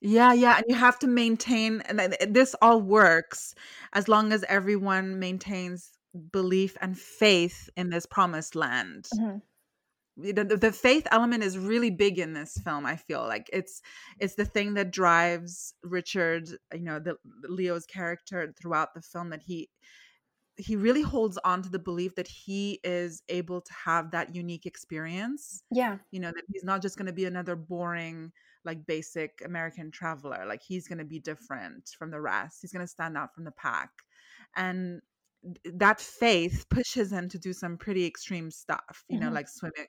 [0.00, 3.54] Yeah, yeah, and you have to maintain, and this all works
[3.92, 5.90] as long as everyone maintains
[6.32, 9.08] belief and faith in this promised land.
[9.14, 9.42] Mhm.
[10.16, 12.84] The, the, faith element is really big in this film.
[12.84, 13.80] I feel like it's
[14.18, 19.30] it's the thing that drives Richard, you know, the Leo's character throughout the film.
[19.30, 19.70] That he
[20.60, 24.66] he really holds on to the belief that he is able to have that unique
[24.66, 28.30] experience yeah you know that he's not just going to be another boring
[28.64, 32.84] like basic american traveler like he's going to be different from the rest he's going
[32.84, 33.90] to stand out from the pack
[34.56, 35.00] and
[35.64, 39.34] that faith pushes him to do some pretty extreme stuff you know Mhm.
[39.34, 39.86] like swimming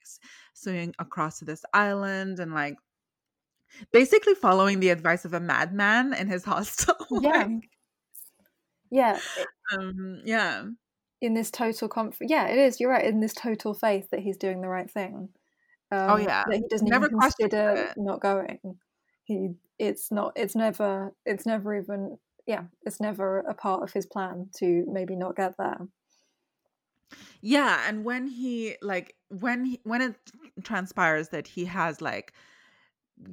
[0.54, 2.76] swimming across to this island and like
[3.92, 7.70] basically following the advice of a madman in his hostel yeah like,
[8.90, 9.20] yeah
[9.74, 10.64] um yeah
[11.22, 14.38] in this total comfort yeah it is you're right in this total faith that he's
[14.38, 15.30] doing the right thing
[15.92, 16.44] um, Oh, yeah.
[16.48, 17.98] that he doesn't Never even consider it.
[17.98, 18.60] not going
[19.26, 22.18] he it's not it's never it's never even
[22.52, 25.88] yeah it's never a part of his plan to maybe not get there
[27.42, 30.16] Yeah, and when he like when he, when it
[30.64, 32.34] transpires that he has like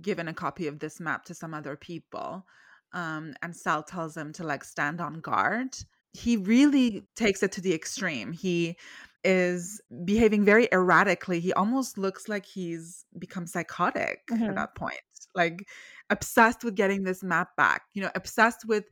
[0.00, 2.46] given a copy of this map to some other people,
[2.92, 5.76] um, and Sal tells him to like stand on guard,
[6.12, 8.32] he really takes it to the extreme.
[8.32, 8.76] He
[9.24, 11.40] is behaving very erratically.
[11.40, 14.48] He almost looks like he's become psychotic Mhm.
[14.48, 15.00] at that point,
[15.34, 15.66] like
[16.10, 17.82] obsessed with getting this map back.
[17.94, 18.86] You know, obsessed with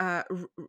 [0.00, 0.66] uh, r- r-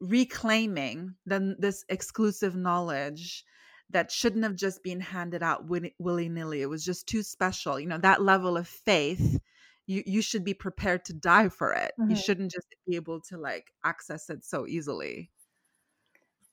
[0.00, 3.44] reclaiming then this exclusive knowledge
[3.90, 6.62] that shouldn't have just been handed out willy nilly.
[6.62, 7.78] It was just too special.
[7.78, 9.38] You know, that level of faith,
[9.86, 11.92] you, you should be prepared to die for it.
[12.06, 12.16] You Mhm.
[12.16, 15.30] shouldn't just be able to like access it so easily.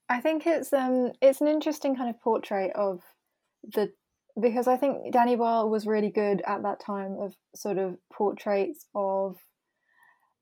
[0.08, 3.16] I think it's um it's an interesting kind of portrait of
[3.64, 3.94] the
[4.42, 8.86] because I think Danny Boyle was really good at that time of sort of portraits
[8.96, 9.38] of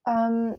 [0.06, 0.56] um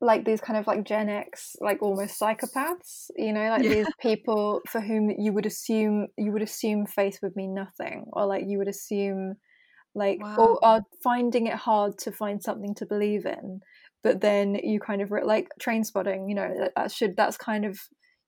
[0.00, 3.70] like these kind of like Gen X, like almost psychopaths, you know, like Yeah.
[3.70, 8.26] these people for whom you would assume you would assume faith would mean nothing, or
[8.26, 9.36] like you would assume
[9.94, 10.36] like Wow.
[10.36, 13.60] or are finding it hard to find something to believe in,
[14.04, 17.64] but then you kind of re- like Trainspotting, you know, that, that should that's kind
[17.64, 17.78] of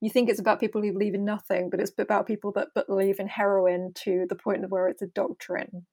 [0.01, 2.87] you think it's about people who believe in nothing, but it's about people that but
[2.87, 5.87] believe in heroin to the point of where it's a doctrine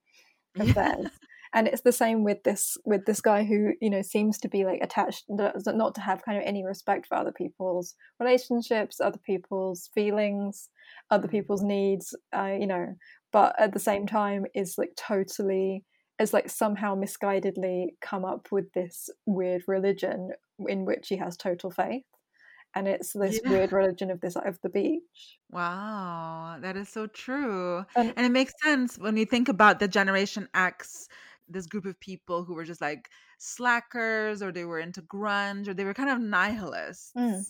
[0.58, 1.10] of theirs
[1.56, 4.64] and it's the same with this with this guy who you know seems to be
[4.64, 9.90] like attached not to have kind of any respect for other people's relationships other people's
[9.94, 10.68] feelings
[11.10, 12.94] other people's needs uh, you know
[13.32, 15.82] but at the same time is like totally
[16.18, 20.30] is like somehow misguidedly come up with this weird religion
[20.66, 22.04] in which he has total faith
[22.76, 23.50] and it's this Yeah.
[23.50, 27.84] weird religion of this of the beach Wow, that is so true.
[27.96, 31.08] And- And it makes sense when you think about the Generation X,
[31.48, 33.08] this group of people who were just like
[33.38, 37.12] slackers or they were into grunge or they were kind of nihilists.
[37.16, 37.42] Mm.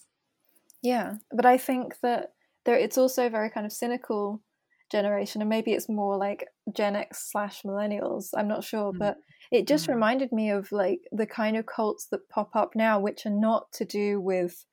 [0.82, 4.42] Yeah, but I think that there it's also a very kind of cynical
[4.90, 8.28] generation, and maybe it's more like Gen X slash millennials.
[8.36, 8.98] I'm not sure, Mm.
[8.98, 9.16] but
[9.50, 9.94] it just Mm.
[9.94, 13.72] reminded me of like the kind of cults that pop up now, which are not
[13.78, 14.64] to do with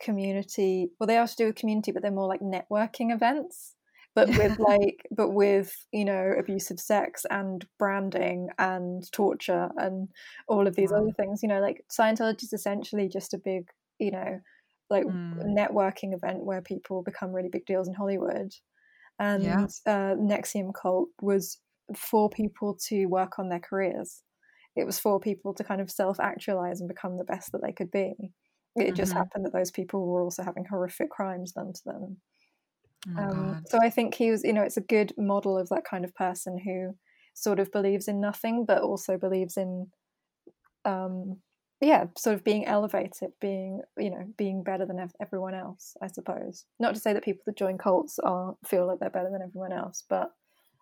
[0.00, 0.88] community.
[0.98, 3.74] Well, they are to do with community, but they're more like networking events.
[4.14, 10.08] But with like, but with you know, abusive sex and branding and torture and
[10.48, 10.98] all of these Wow.
[10.98, 11.42] other things.
[11.42, 13.68] You know, like Scientology is essentially just a big,
[13.98, 14.40] you know,
[14.90, 15.56] like Mm.
[15.58, 18.52] networking event where people become really big deals in Hollywood.
[19.18, 19.66] And Yeah.
[19.86, 21.60] uh, NXIVM Cult was
[21.96, 24.22] for people to work on their careers.
[24.76, 27.72] It was for people to kind of self actualize and become the best that they
[27.72, 28.14] could be.
[28.76, 29.14] It just Mhm.
[29.14, 32.20] happened that those people were also having horrific crimes done to them.
[33.06, 35.84] Oh Um, so I think he was, you know, it's a good model of that
[35.84, 36.96] kind of person who
[37.34, 39.90] sort of believes in nothing, but also believes in,
[40.84, 41.42] um,
[41.80, 45.96] yeah, sort of being elevated, being, you know, being better than everyone else.
[46.02, 46.66] I suppose.
[46.80, 49.72] Not to say that people that join cults are feel like they're better than everyone
[49.72, 50.32] else, but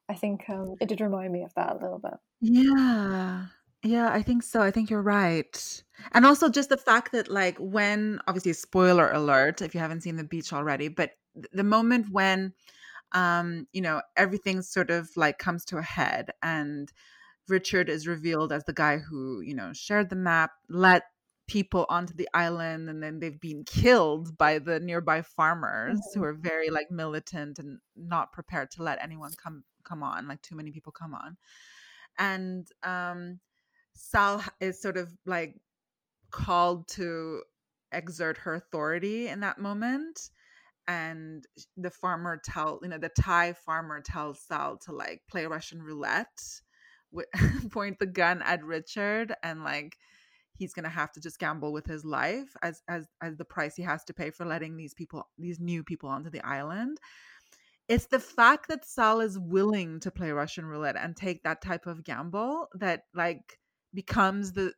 [0.09, 2.15] I think um, it did remind me of that a little bit.
[2.41, 3.49] Yeah.
[3.85, 4.63] Yeah, I think so.
[4.63, 5.83] I think you're right.
[6.13, 10.17] And also just the fact that like when obviously spoiler alert if you haven't seen
[10.17, 12.53] the beach already, but th- the moment when
[13.13, 16.93] um you know everything sort of like comes to a head and
[17.49, 21.05] Richard is revealed as the guy who, you know, shared the map, let
[21.49, 26.33] people onto the island and then they've been killed by the nearby farmers who are
[26.35, 30.71] very like militant and not prepared to let anyone come come on, like too many
[30.71, 31.37] people come on.
[32.19, 33.41] And um
[33.95, 35.61] Sal is sort of like
[36.31, 37.43] called to
[37.93, 40.31] exert her authority in that moment
[40.89, 45.81] and the farmer tell you know the thai farmer tells sal to like play russian
[45.83, 46.43] roulette
[47.71, 49.97] point the gun at richard and like
[50.55, 53.83] he's gonna have to just gamble with his life as as as the price he
[53.83, 56.99] has to pay for letting these people these new people onto the island.
[57.89, 61.87] It's the fact that sal is willing to play russian roulette and take that type
[61.87, 63.59] of gamble that like
[63.95, 64.75] becomes the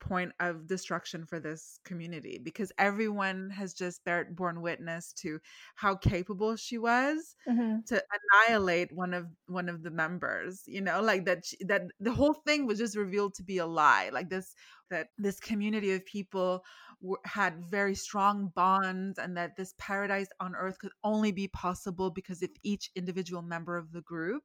[0.00, 5.40] point of destruction for this community because everyone has just bear, borne witness to
[5.76, 7.80] how capable she was Mm-hmm.
[7.86, 8.02] to
[8.48, 12.32] annihilate one of one of the members you know like that she, that the whole
[12.32, 14.54] thing was just revealed to be a lie like this
[14.90, 16.64] that this community of people
[17.00, 22.10] were, had very strong bonds and that this paradise on earth could only be possible
[22.10, 24.44] because if each individual member of the group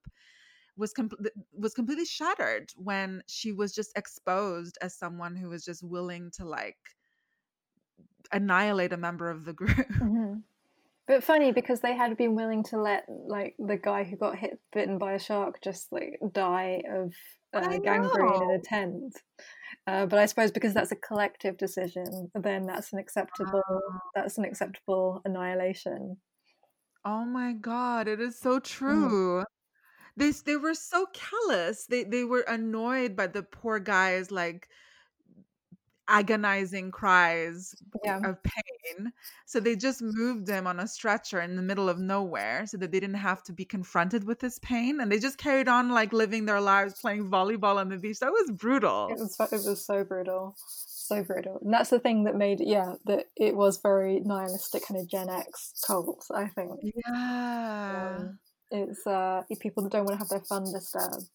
[0.79, 1.11] was com-
[1.57, 6.45] was completely shattered when she was just exposed as someone who was just willing to
[6.45, 6.77] like
[8.31, 9.85] annihilate a member of the group.
[9.91, 10.35] hmm
[11.07, 14.59] But funny because they had been willing to let like the guy who got hit
[14.71, 17.13] bitten by a shark just like die of
[17.53, 19.15] uh, gangrene in a tent.
[19.87, 23.99] Uh, but I suppose because that's a collective decision, then that's an acceptable Oh.
[24.15, 26.17] that's an acceptable annihilation.
[27.03, 29.43] Oh my god, it is so true.
[30.19, 31.85] They they were so callous.
[31.85, 34.67] They they were annoyed by the poor guy's like
[36.07, 38.19] agonizing cries Yeah.
[38.25, 39.11] of pain.
[39.45, 42.91] So they just moved him on a stretcher in the middle of nowhere so that
[42.91, 46.11] they didn't have to be confronted with his pain and they just carried on like
[46.11, 48.19] living their lives playing volleyball on the beach.
[48.19, 49.09] That was brutal.
[49.11, 52.59] It was so- it was so brutal, so brutal, and that's the thing that made
[52.59, 56.25] yeah that it was very nihilistic kind of Gen X cult.
[56.33, 58.15] I think Yeah.
[58.17, 58.39] um,
[58.71, 61.25] it's uh people that don't want to have their fun disturbed.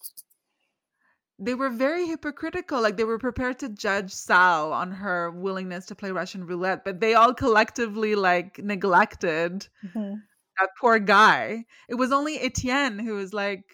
[1.39, 2.81] they were very hypocritical.
[2.81, 7.01] Like they were prepared to judge Sal on her willingness to play Russian roulette, but
[7.01, 10.23] they all collectively like neglected Mhm.
[10.59, 11.65] that poor guy.
[11.89, 13.65] It was only Etienne who was like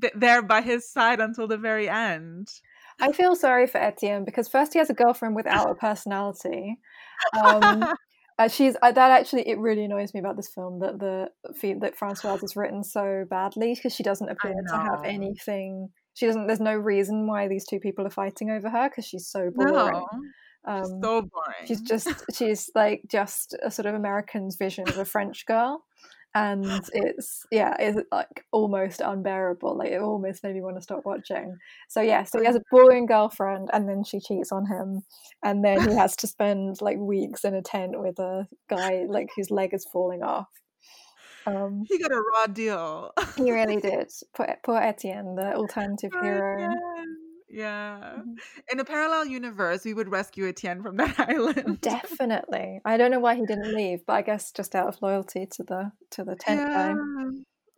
[0.00, 2.48] th- there by his side until the very end.
[3.00, 6.80] I feel sorry for Etienne because first he has a girlfriend without a personality.
[7.32, 7.84] Um,
[8.38, 11.28] uh, she's uh, that actually it really annoys me about this film that the
[11.80, 15.90] that Francoise is written so badly because she doesn't appear to have anything.
[16.14, 16.46] She doesn't.
[16.46, 19.74] There's no reason why these two people are fighting over her because she's so boring.
[19.74, 20.06] No.
[20.66, 21.66] Um, she's so boring.
[21.66, 25.84] She's just she's like just a sort of American's vision of a French girl
[26.34, 29.76] and it's yeah it's like almost unbearable.
[29.76, 31.56] Like it almost made me want to stop watching.
[31.88, 35.02] So yeah so he has a boring girlfriend and then she cheats on him.
[35.42, 39.28] And then he has to spend like weeks in a tent with a guy like
[39.36, 40.48] whose leg is falling off.
[41.46, 43.12] Um, he got a raw deal.
[43.36, 44.10] he really did.
[44.34, 46.74] Poor, poor etienne the alternative hero
[47.54, 47.98] yeah.
[48.18, 48.34] Mm-hmm.
[48.72, 51.80] In a parallel universe, we would rescue Etienne from that island.
[51.80, 52.80] Definitely.
[52.84, 55.62] I don't know why he didn't leave, but I guess just out of loyalty to
[55.62, 56.94] the to the tent yeah.
[56.94, 57.30] guy.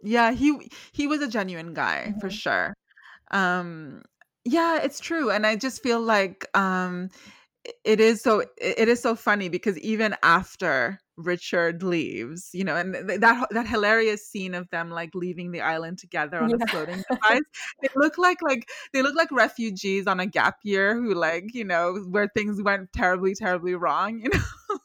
[0.02, 2.20] Yeah, he he was a genuine guy mm-hmm.
[2.20, 2.74] for sure.
[3.30, 4.02] Um
[4.44, 5.30] yeah, it's true.
[5.30, 7.10] And I just feel like um
[7.84, 12.94] it is so it is so funny because even after Richard leaves, you know, and
[12.94, 16.56] that that hilarious scene of them like leaving the island together on yeah.
[16.60, 17.42] a floating device.
[17.80, 21.64] they look like like they look like refugees on a gap year who like you
[21.64, 24.22] know where things went terribly terribly wrong.
[24.26, 24.78] You know.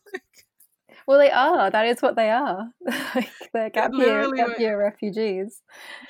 [1.07, 1.71] well, they are.
[1.71, 2.69] That is what they are.
[3.15, 5.61] like they're gap year gap year refugees.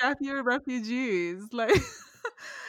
[0.01, 1.75] Gap year refugees, like.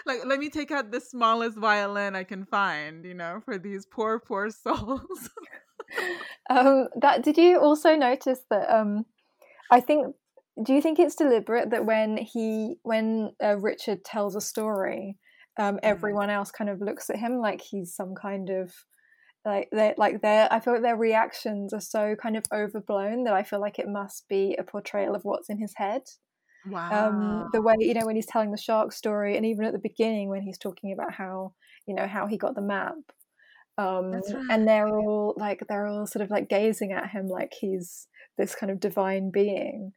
[0.06, 3.86] like let me take out the smallest violin I can find, you know, for these
[3.86, 5.30] poor, poor souls
[6.50, 8.72] um, that did you also notice that?
[8.74, 9.06] Um,
[9.70, 10.14] I think.
[10.62, 15.16] Do you think it's deliberate that when he when uh, Richard tells a story,
[15.58, 15.80] um, mm.
[15.82, 18.70] everyone else kind of looks at him like he's some kind of
[19.44, 23.34] like they like their I feel like their reactions are so kind of overblown that
[23.34, 26.02] I feel like it must be a portrayal of what's in his head.
[26.66, 27.08] Wow.
[27.08, 29.80] Um, the way you know when he's telling the shark story, and even at the
[29.80, 31.54] beginning when he's talking about how
[31.86, 32.94] you know how he got the map,
[33.78, 34.22] um, right.
[34.50, 38.06] and they're all like they're all sort of like gazing at him like he's
[38.38, 39.92] this kind of divine being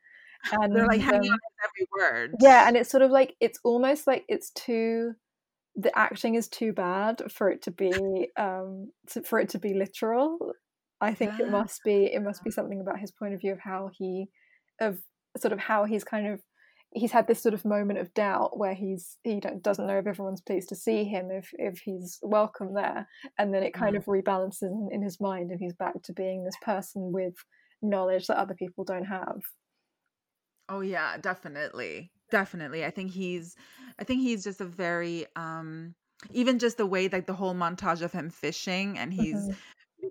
[0.51, 4.07] and they're like hanging um, every word yeah and it's sort of like it's almost
[4.07, 5.13] like it's too
[5.75, 7.91] the acting is too bad for it to be
[8.37, 10.53] um to, for it to be literal
[11.01, 11.45] i think yeah.
[11.45, 14.27] it must be it must be something about his point of view of how he
[14.79, 14.97] of
[15.37, 16.39] sort of how he's kind of
[16.95, 20.41] he's had this sort of moment of doubt where he's he doesn't know if everyone's
[20.41, 23.99] pleased to see him if if he's welcome there and then it kind mm.
[23.99, 27.33] of rebalances in, in, his mind and he's back to being this person with
[27.81, 29.41] knowledge that other people don't have.
[30.69, 32.83] Oh yeah definitely definitely.
[32.83, 33.55] I think he's
[33.99, 35.93] i think he's just a very um
[36.31, 39.51] even just the way like the whole montage of him fishing and he's mm-hmm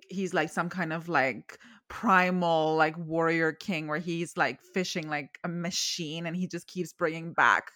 [0.08, 5.38] he's like some kind of like primal like warrior king where he's like fishing like
[5.44, 7.70] a machine and he just keeps bringing back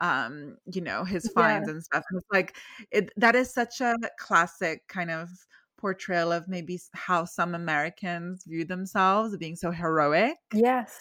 [0.00, 1.74] um you know his finds yeah.
[1.74, 2.56] and stuff and it's like
[2.90, 5.28] it that is such a classic kind of
[5.76, 10.36] portrayal of maybe how some americans view themselves being so heroic.
[10.52, 10.96] Yes.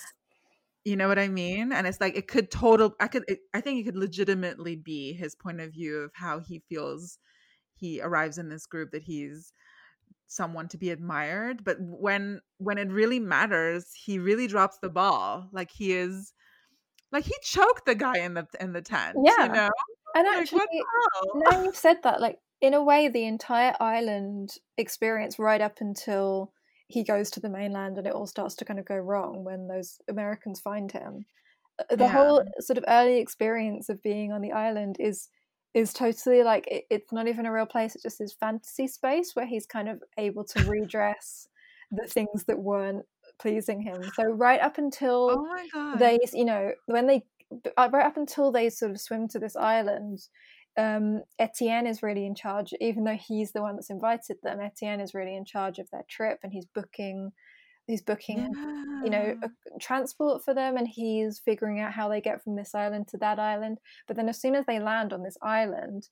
[0.86, 1.72] You know what i mean?
[1.72, 5.14] And it's like it could total i could it, i think it could legitimately be
[5.14, 7.20] his point of view of how he feels
[7.76, 9.54] he arrives in this group that he's
[10.30, 15.50] someone to be admired but when when it really matters he really drops the ball
[15.52, 16.34] like he is
[17.12, 19.70] like he choked the guy in the in the tent yeah you know?
[20.16, 20.62] and actually
[21.36, 26.54] now you've said that like in a way the entire island experience right up until
[26.88, 29.68] he goes to the mainland and it all starts to kind of go wrong when
[29.68, 31.26] those americans find him.
[31.80, 32.10] Uh, the yeah.
[32.10, 35.30] whole sort of early experience of being on the island is
[35.74, 39.32] is totally like it, it's not even a real place it's just his fantasy space
[39.36, 41.48] where he's kind of able to redress
[41.92, 43.06] the things that weren't
[43.40, 47.24] pleasing him so right up until oh they you know when they
[47.78, 50.20] uh, right up until they sort of swim to this island
[50.78, 54.62] um, Etienne is really in charge, even though he's the one that's invited them.
[54.62, 57.32] Etienne is really in charge of their trip, and he's booking
[57.90, 59.04] he's booking yeah.
[59.04, 59.36] you know
[59.80, 63.40] transport for them and he's figuring out how they get from this island to that
[63.40, 66.08] island but then as soon as they land on this island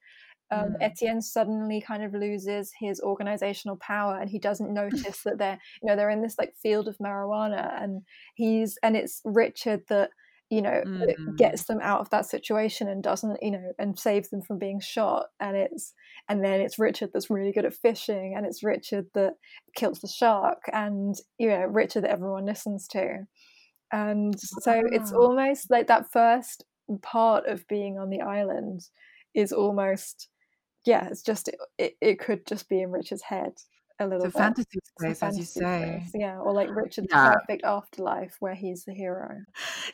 [0.49, 0.75] um, mm.
[0.79, 5.87] Etienne suddenly kind of loses his organizational power and he doesn't notice that they're you
[5.87, 8.01] know they're in this like field of marijuana and
[8.35, 10.09] he's and it's Richard that
[10.49, 11.37] you know mm.
[11.37, 14.79] gets them out of that situation and doesn't you know and saves them from being
[14.79, 15.93] shot and it's
[16.29, 19.33] and then it's richard that's really good at fishing and it's richard that
[19.75, 23.25] kills the shark and you know richard that everyone listens to.
[23.89, 26.65] And so it's almost like that first
[27.01, 28.81] part of being on the island
[29.33, 30.29] is almost
[30.85, 33.53] yeah it's just it, it, it could just be in richard's head
[33.99, 34.33] a little a bit.
[34.33, 36.01] fantasy space, as you say.
[36.03, 37.33] space, Yeah, or like Richard's Yeah.
[37.33, 39.39] perfect afterlife where he's the hero.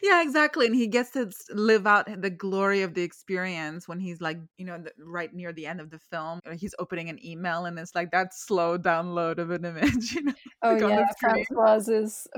[0.01, 0.66] Yeah, exactly.
[0.66, 4.66] And he gets to live out the glory of the experience when he's like, you
[4.66, 7.95] know, right near the end of the film, uh, he's opening an email and it's
[7.95, 10.34] like that slow download of an image, you know.
[10.66, 11.45] Oh like yeah, screen.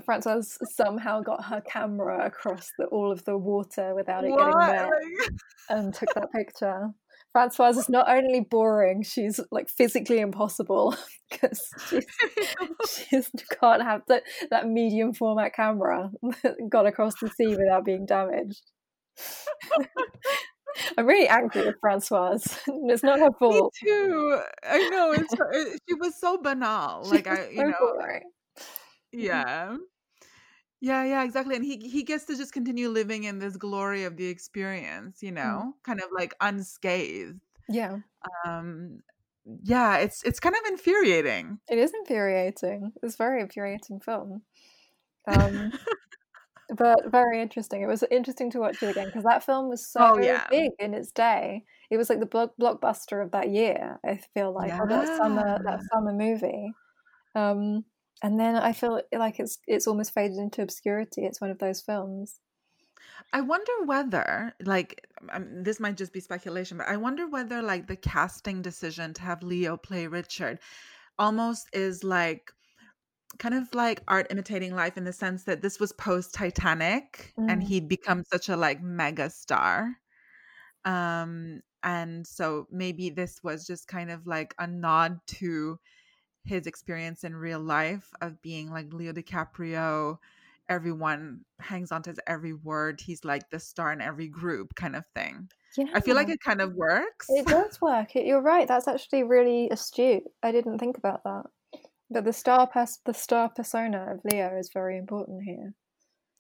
[0.04, 4.90] Francoise somehow got her camera across the, all of the water without it getting wet
[5.70, 6.90] and took that picture.
[7.36, 10.96] Francoise is not only boring, she's like physically impossible
[11.30, 12.06] because she's,
[12.90, 16.12] she can't have that, that medium format camera
[16.44, 18.62] that got across the sea without being damaged.
[20.98, 22.58] I'm really angry with Francoise.
[22.68, 23.74] it's not her fault.
[23.84, 24.40] Me too.
[24.64, 27.04] I know it's it, she was so banal.
[27.04, 28.24] She Like I, you so know, boring.
[29.12, 29.76] yeah.
[30.82, 31.56] Yeah, yeah, exactly.
[31.56, 35.32] And he he gets to just continue living in this glory of the experience, you
[35.32, 37.40] know, kind of like unscathed.
[37.68, 38.00] Yeah,
[38.46, 39.04] Um
[39.64, 41.60] yeah, it's it's kind of infuriating.
[41.70, 42.94] it is infuriating.
[43.02, 44.44] It's a very infuriating film.
[45.28, 45.74] Um,
[46.70, 47.82] but very interesting.
[47.84, 50.48] It was interesting to watch it again because that film was so Oh, yeah.
[50.50, 51.66] big in its day.
[51.92, 54.00] It was like the block blockbuster of that year.
[54.06, 56.78] I feel like or that summer that summer movie.
[57.36, 57.86] Um,
[58.24, 61.26] and then I feel like it's it's almost faded into obscurity.
[61.26, 62.40] It's one of those films.
[63.34, 67.88] I wonder whether, like, um, this might just be speculation, but I wonder whether, like,
[67.88, 70.60] the casting decision to have Leo play Richard
[71.20, 72.52] almost is like
[73.40, 77.64] kind of like art imitating life in the sense that this was post Titanic and
[77.64, 77.66] Mm.
[77.66, 79.98] he'd become such a like mega star.
[80.86, 85.80] Um, and so maybe this was just kind of like a nod to
[86.46, 90.18] his experience in real life of being like Leo DiCaprio.
[90.70, 93.02] Everyone hangs on to his every word.
[93.02, 95.50] He's like the star in every group kind of thing.
[95.78, 95.86] Yeah.
[95.94, 97.28] I feel like it kind of works.
[97.30, 98.16] It does work.
[98.16, 98.68] It, you're right.
[98.68, 100.24] That's actually really astute.
[100.42, 101.44] I didn't think about that.
[102.10, 105.74] But the star pers- the star persona of Leo is very important here.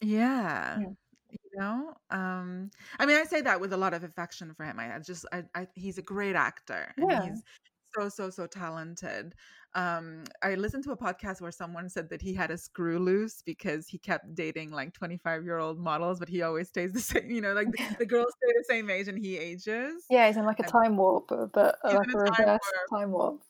[0.01, 0.80] Yeah.
[0.80, 0.88] Yeah.
[1.30, 4.80] You know, um, I mean, I say that with a lot of affection for him.
[4.80, 7.26] I, just, I, I, he's a great actor, and Yeah.
[7.26, 7.43] he's
[7.98, 9.36] so, so, so talented.
[9.74, 13.41] Um, I listened to a podcast where someone said that he had a screw loose
[13.46, 17.00] because he kept dating like twenty five year old models, but he always stays the
[17.02, 17.30] same.
[17.30, 20.06] You know, like the, the girls stay the same age and he ages.
[20.10, 22.62] Yeah, he's in like a time warp, but like a a time reverse warp.
[22.89, 23.41] time warp.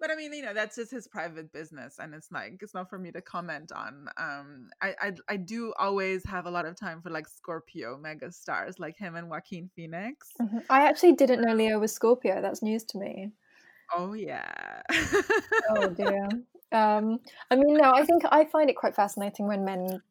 [0.00, 2.88] But I mean, you know, that's just his private business, and it's like it's not
[2.90, 4.08] for me to comment on.
[4.18, 8.30] Um, I, I I do always have a lot of time for like Scorpio mega
[8.32, 10.28] stars like him and Joaquin Phoenix.
[10.40, 10.64] Mhm.
[10.70, 12.40] I actually didn't know Leo was Scorpio.
[12.42, 13.32] That's news to me.
[13.94, 14.82] Oh yeah.
[15.70, 16.28] Oh dear.
[16.72, 17.20] Um,
[17.50, 20.02] I mean, no, I think I find it quite fascinating when men,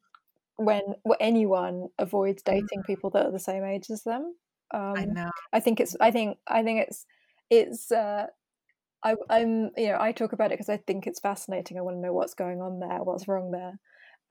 [0.56, 0.82] when
[1.20, 4.34] anyone avoids dating people that are the same age as them.
[4.72, 5.30] Um, I know.
[5.52, 5.96] I think it's.
[6.00, 6.38] I think.
[6.48, 7.06] I think it's.
[7.50, 7.92] It's.
[7.92, 8.26] Uh,
[9.02, 9.70] I, I'm.
[9.76, 11.78] You know, I talk about it because I think it's fascinating.
[11.78, 13.78] I want to know what's going on there, what's wrong there.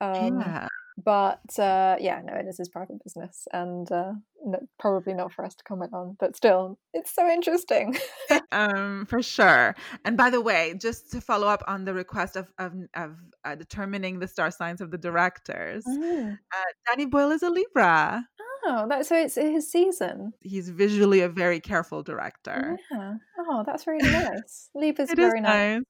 [0.00, 0.68] Um, yeah.
[1.02, 4.12] But uh, yeah, no, this is private business, and uh,
[4.44, 6.16] no, probably not for us to comment on.
[6.18, 7.96] But still, it's so interesting.
[8.52, 12.50] um for sure and by the way just to follow up on the request of
[12.58, 16.32] of, of uh, determining the star signs of the directors Mm.
[16.34, 18.26] uh, danny boyle is a libra
[18.64, 20.32] Oh, that, so it's his season.
[20.40, 23.14] he's visually a very careful director Yeah.
[23.38, 24.70] Oh, that's really nice.
[24.74, 25.76] Is very nice.
[25.78, 25.82] nice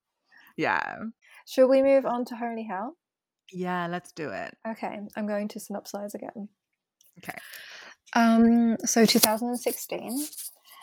[0.56, 0.96] yeah
[1.46, 2.96] Shall we move on to Holy Hell?
[3.52, 6.48] yeah let's do it Okay, I'm going to synopsize again.
[7.18, 7.38] Okay.
[8.14, 10.26] Um, so 2016.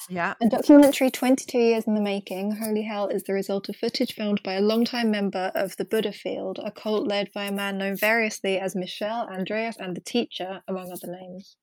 [0.10, 4.14] yeah A documentary 22 years in the making, Holy Hell is the result of footage
[4.14, 7.78] filmed by a longtime member of the Buddha Field, a cult led by a man
[7.78, 11.56] known variously as Michel, Andreas, and the Teacher, among other names.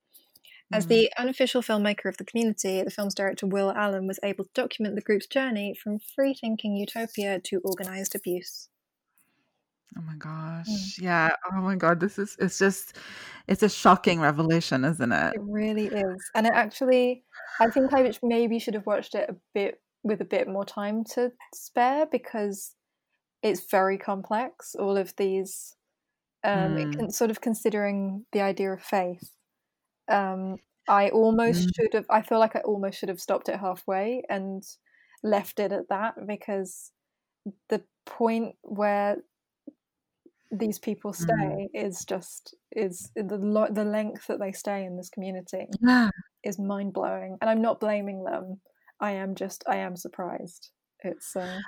[0.72, 0.88] As Mhm.
[0.88, 4.94] the unofficial filmmaker of the community, the film's director Will Allen was able to document
[4.94, 8.68] the group's journey from free thinking utopia to organized abuse.
[9.98, 12.96] oh my gosh yeah oh my god this is it's just
[13.48, 16.30] it's a shocking revelation isn't it It really is.
[16.36, 17.24] And it actually,
[17.58, 21.02] I think I maybe should have watched it a bit with a bit more time
[21.14, 22.76] to spare because
[23.42, 24.76] it's very complex.
[24.76, 25.74] All of these,
[26.44, 26.92] um, Mm.
[26.96, 29.34] can, sort of considering the idea of faith.
[30.10, 30.58] Um,
[30.88, 31.74] I almost Mm.
[31.74, 34.62] should have, I feel like I almost should have stopped it halfway and
[35.22, 36.92] left it at that because
[37.68, 39.18] the point where
[40.50, 41.60] these people Mm.
[41.60, 46.10] stay is just is the lo- the length that they stay in this community yeah
[46.44, 48.60] is mind blowing, and I'm not blaming them.
[49.00, 50.70] I am just I am surprised.
[51.00, 51.60] It's uh,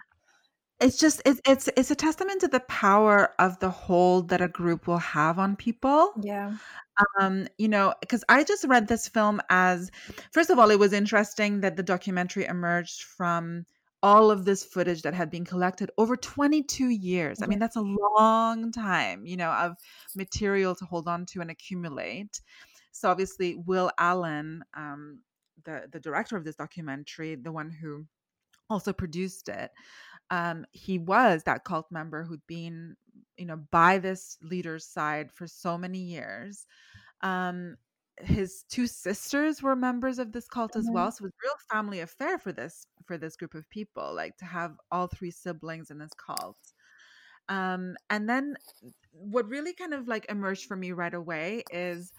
[0.82, 4.48] it's just it's it's it's a testament to the power of the hold that a
[4.48, 6.52] group will have on people yeah
[7.20, 9.90] um you know because i just read this film as
[10.32, 13.64] first of all it was interesting that the documentary emerged from
[14.02, 17.40] all of this footage that had been collected over 22 years.
[17.40, 19.76] I mean, that's a long time, you know, of
[20.16, 22.40] material to hold on to and accumulate.
[22.90, 25.20] So obviously, Will Allen, um,
[25.64, 28.04] the the director of this documentary, the one who
[28.68, 29.70] also produced it,
[30.32, 32.96] um, he was that cult member who'd been,
[33.36, 36.66] you know, by this leader's side for so many years.
[37.20, 37.76] Um,
[38.18, 41.54] his two sisters were members of this cult as well so it was a real
[41.70, 45.90] family affair for this for this group of people like to have all three siblings
[45.90, 46.58] in this cult
[47.48, 48.54] um and then
[49.12, 52.12] what really kind of like emerged for me right away is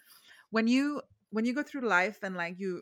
[0.50, 1.00] when you
[1.30, 2.82] when you go through life and like you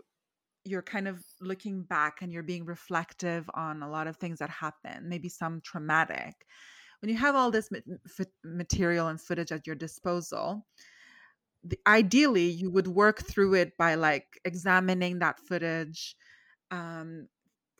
[0.64, 4.50] you're kind of looking back and you're being reflective on a lot of things that
[4.50, 6.46] happen maybe some traumatic
[7.02, 7.70] when you have all this
[8.44, 10.66] material and footage at your disposal
[11.64, 16.16] the, ideally you would work through it by like examining that footage
[16.72, 17.28] um,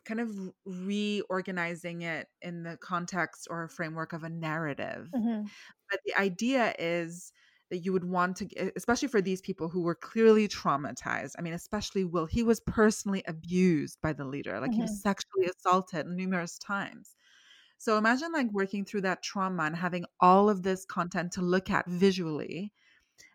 [0.04, 0.30] kind of
[0.64, 5.46] reorganizing it in the context or framework of a narrative Mm-hmm.
[5.90, 7.32] but the idea is
[7.72, 11.54] that you would want to especially for these people who were clearly traumatized i mean
[11.54, 14.84] especially will he was personally abused by the leader like he Mm-hmm.
[14.84, 17.16] was sexually assaulted numerous times
[17.78, 21.70] so imagine like working through that trauma and having all of this content to look
[21.70, 22.72] at visually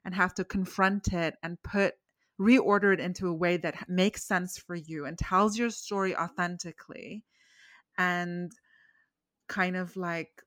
[0.06, 1.96] and have to confront it and put
[2.40, 7.26] reorder it into a way that makes sense for you and tells your story authentically
[7.98, 8.52] and
[9.48, 10.44] kind of like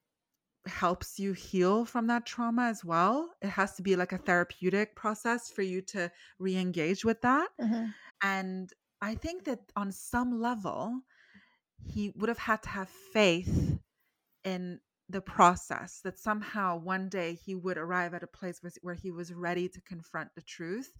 [0.70, 3.30] helps you heal from that trauma as well.
[3.42, 7.48] It has to be like a therapeutic process for you to re engage with that.
[7.60, 7.86] Mm-hmm.
[8.22, 11.00] And I think that on some level,
[11.86, 13.78] he would have had to have faith
[14.44, 18.94] in the process that somehow one day he would arrive at a place where, where
[18.94, 20.92] he was ready to confront the truth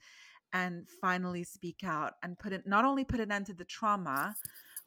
[0.53, 4.35] and finally speak out and put it not only put an end to the trauma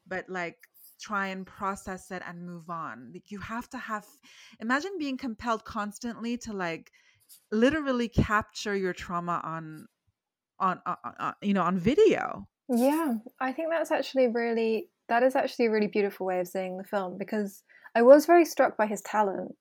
[0.06, 0.58] but like
[1.04, 4.06] try and process it and move on like you have to have
[4.60, 6.92] imagine being compelled constantly to like
[7.52, 9.88] literally capture your trauma on
[10.60, 15.36] on, on, on you know on video Yeah, I think that's actually really that is
[15.36, 17.64] actually a really beautiful way of seeing the film because
[17.96, 19.56] I was very struck by his talent.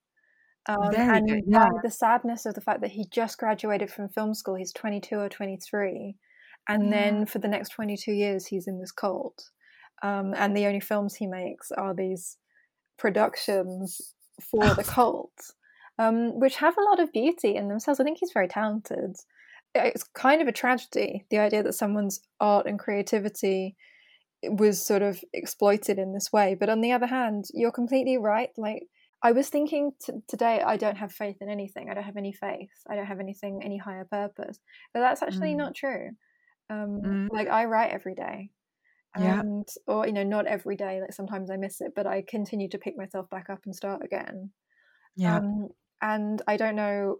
[0.66, 1.68] Um, and good, yeah.
[1.82, 4.54] the sadness of the fact that he just graduated from film school.
[4.54, 6.14] He's 22 or 23.
[6.68, 9.50] And then for the next 22 years, he's in this cult.
[10.02, 12.36] Um, and the only films he makes are these
[12.98, 14.14] productions
[14.50, 15.32] for the cult,
[15.98, 18.00] um, which have a lot of beauty in themselves.
[18.00, 19.16] I think he's very talented.
[19.74, 23.76] It's kind of a tragedy, the idea that someone's art and creativity
[24.44, 26.56] was sort of exploited in this way.
[26.58, 28.50] But on the other hand, you're completely right.
[28.56, 28.82] Like,
[29.22, 31.88] I was thinking t- today, I don't have faith in anything.
[31.88, 32.70] I don't have any faith.
[32.90, 34.58] I don't have anything, any higher purpose.
[34.92, 35.58] But that's actually Mm.
[35.58, 36.10] not true.
[36.68, 37.28] Um, Mm.
[37.32, 38.50] Like, I write every day.
[39.18, 39.40] Yeah.
[39.40, 41.00] And, or, you know, not every day.
[41.00, 44.02] Like, sometimes I miss it, but I continue to pick myself back up and start
[44.04, 44.50] again.
[45.16, 45.68] yeah Um,
[46.00, 47.18] and I don't know.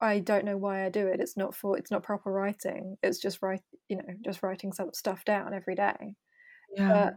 [0.00, 1.20] I don't know why I do it.
[1.20, 1.78] It's not for.
[1.78, 2.96] It's not proper writing.
[3.02, 3.62] It's just write.
[3.88, 6.16] You know, just writing some stuff down every day
[6.76, 7.14] yeah but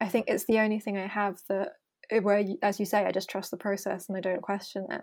[0.00, 1.72] I think it's the only thing I have that
[2.10, 5.02] eh, where, as you say, I just trust the process and I don't question it.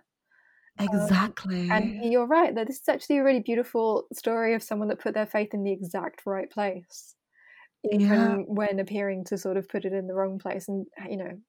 [0.79, 4.99] exactly And you're right that this is actually a really beautiful story of someone that
[4.99, 7.15] put their faith in the exact right place,
[7.83, 8.37] even Yeah.
[8.47, 11.39] when appearing to sort of put it in the wrong place, and you know,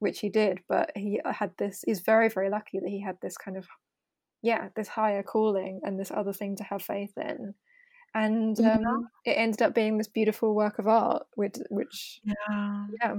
[0.00, 0.60] which he did.
[0.68, 1.82] But he had this.
[1.86, 3.68] He's very, very lucky that he had this kind of,
[4.42, 7.54] yeah, this higher calling and this other thing to have faith in.
[8.14, 8.76] And Yeah.
[8.76, 13.16] um, it ended up being this beautiful work of art, which, which yeah yeah,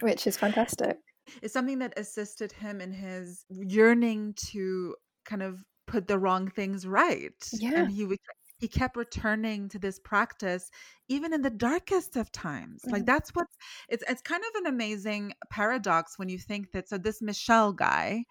[0.00, 0.98] which is fantastic.
[1.42, 6.86] it's something that assisted him in his yearning to kind of put the wrong things
[6.86, 7.70] right Yeah.
[7.80, 8.18] and he would
[8.58, 10.70] he kept returning to this practice
[11.08, 13.06] even in the darkest of times like Mhm.
[13.06, 13.46] that's what
[13.88, 18.24] it's it's kind of an amazing paradox when you think that so this Michel guy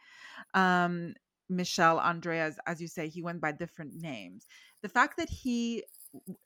[0.54, 1.14] um
[1.50, 4.48] Michel andre as, you say he went by different names
[4.82, 5.84] the fact that he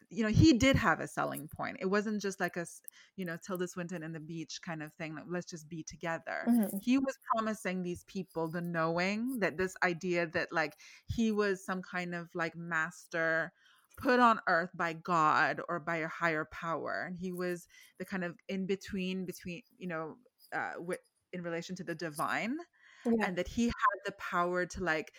[0.10, 2.66] you know he did have a selling point it wasn't just like a
[3.16, 6.48] you know tilda swinton and the beach kind of thing like let's just be together
[6.48, 6.80] Mhm.
[6.80, 10.74] he was promising these people the knowing that this idea that like
[11.08, 13.52] he was some kind of like master
[14.00, 17.68] put on earth by god or by a higher power and he was
[18.00, 20.16] the kind of in between between you know
[20.56, 21.00] uh with
[21.34, 22.58] in relation to the divine
[23.06, 23.28] Yeah.
[23.28, 25.12] and that he had the power to like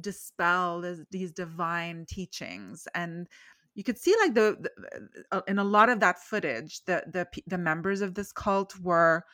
[0.00, 3.28] dispel this, these divine teachings and
[3.76, 7.26] you could see like the, the uh, in a lot of that footage the the
[7.46, 9.24] the members of this cult were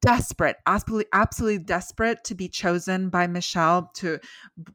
[0.00, 4.18] desperate absolutely absolutely desperate to be chosen by Michel to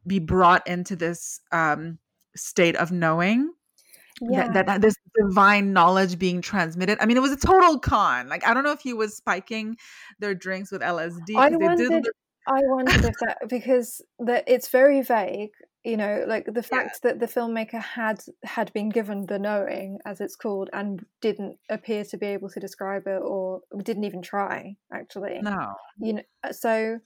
[0.06, 1.98] be brought into this um
[2.36, 3.50] state of knowing
[4.20, 4.52] Yeah.
[4.52, 6.98] that, that this divine knowledge being transmitted.
[7.00, 8.28] I mean, it was a total con.
[8.28, 9.76] Like I don't know if he was spiking
[10.18, 11.36] their drinks with LSD.
[11.36, 12.08] I 'cause they did wondered.
[12.46, 15.50] I wondered if that because that it's very vague.
[15.84, 20.20] You know, like the fact that the filmmaker had had been given the knowing, as
[20.20, 24.76] it's called, and didn't appear to be able to describe it, or didn't even try.
[24.92, 25.74] Actually, no.
[25.98, 26.98] you know uh, so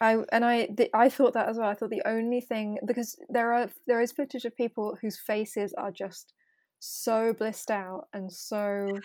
[0.00, 3.16] i and i the, i thought that as well i thought the only thing because
[3.28, 6.32] there are there is footage of people whose faces are just
[6.80, 8.98] so blissed out and so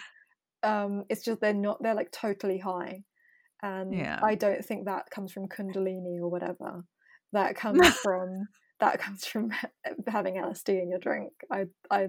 [0.63, 3.03] um it's just they're not they're like totally high
[3.61, 4.19] and Yeah.
[4.24, 6.84] i don't think that comes from kundalini or whatever
[7.34, 8.47] that comes from
[8.80, 9.51] that comes from
[10.07, 12.07] having lsd in your drink i i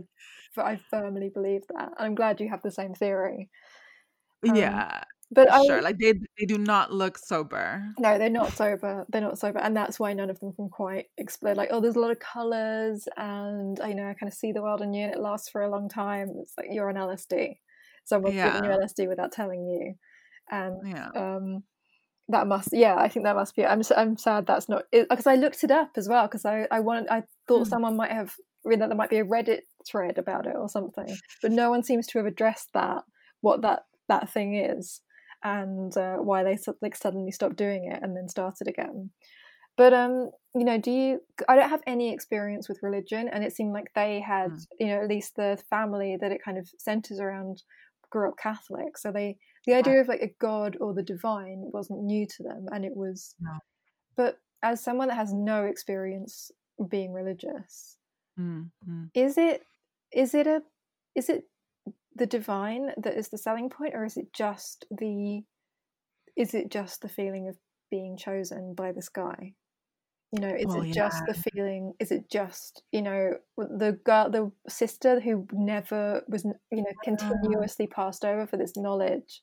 [0.56, 3.48] i firmly believe that And i'm glad you have the same theory
[4.48, 5.04] Um, yeah.
[5.34, 5.82] But I, sure.
[5.82, 7.82] Like they they do not look sober.
[7.98, 9.04] No, they're not sober.
[9.08, 11.56] They're not sober, and that's why none of them can quite explain.
[11.56, 14.62] Like, oh, there's a lot of colors, and you know, I kind of see the
[14.62, 16.30] world in you, and it lasts for a long time.
[16.40, 17.58] It's like you're on LSD.
[18.04, 18.76] Someone's giving you Yeah.
[18.76, 19.94] LSD without telling you,
[20.50, 21.08] and Yeah.
[21.14, 21.62] um,
[22.28, 23.64] that must, yeah, I think that must be.
[23.66, 26.80] I'm I'm sad that's not because I looked it up as well because I I
[26.80, 27.70] wanted I thought Hmm.
[27.70, 31.14] someone might have read that there might be a Reddit thread about it or something,
[31.42, 33.04] but no one seems to have addressed that
[33.42, 35.00] what that that thing is
[35.44, 39.10] and uh, why they like suddenly stopped doing it and then started again.
[39.76, 41.20] But um, you know, do you?
[41.48, 44.66] I don't have any experience with religion, and it seemed like they had, Mm.
[44.80, 47.62] you know, at least the family that it kind of centers around
[48.10, 49.36] grew up Catholic, so they
[49.66, 52.94] the idea of like a god or the divine wasn't new to them, and it
[52.96, 53.34] was.
[53.40, 53.58] No.
[54.16, 56.50] But as someone that has no experience
[56.88, 57.98] being religious,
[58.38, 59.10] Mm, mm.
[59.14, 59.62] is it
[60.12, 60.62] is it a
[61.16, 61.44] is it
[62.16, 65.42] the divine that is the selling point, or is it just the
[66.36, 67.56] is it just the feeling of
[67.90, 69.54] being chosen by this guy?
[70.32, 71.94] You know, is Oh, it just the feeling?
[72.00, 77.86] Is it just you know the girl, the sister who never was you know continuously
[77.86, 79.42] passed over for this knowledge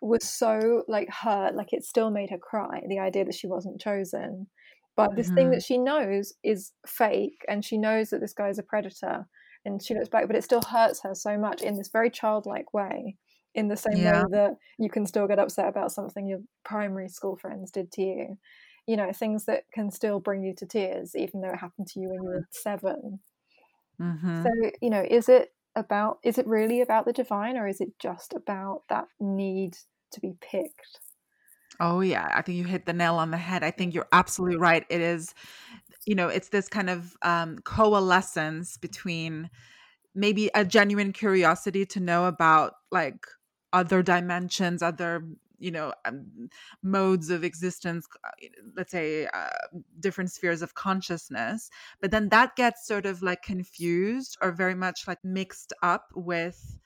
[0.00, 2.82] was so like hurt, like it still made her cry.
[2.88, 4.48] The idea that she wasn't chosen,
[4.96, 5.52] but this thing Mhm.
[5.52, 9.28] that she knows is fake, and she knows that this guy is a predator,
[9.64, 12.72] and she looks back, but it still hurts her so much in this very childlike
[12.74, 13.16] way.
[13.54, 14.22] In the same Yeah.
[14.22, 18.02] way that you can still get upset about something your primary school friends did to
[18.02, 18.38] you,
[18.88, 22.00] you know, things that can still bring you to tears, even though it happened to
[22.00, 23.20] you when you were seven.
[23.98, 24.54] Mhm.
[24.62, 27.98] So, you know, is it about, is it really about the divine or is it
[27.98, 29.76] just about that need
[30.12, 31.00] to be picked?
[31.80, 33.64] Oh yeah, I think you hit the nail on the head.
[33.64, 34.86] I think you're absolutely right.
[34.88, 35.34] It is,
[36.06, 39.50] you know, it's this kind of um, coalescence between
[40.14, 43.26] maybe a genuine curiosity to know about like
[43.72, 45.24] other dimensions, other
[45.58, 46.50] you know um,
[46.82, 48.30] modes of existence uh,
[48.76, 49.48] let's say uh,
[50.00, 51.70] different spheres of consciousness.
[52.00, 56.78] But then that gets sort of like confused or very much like mixed up with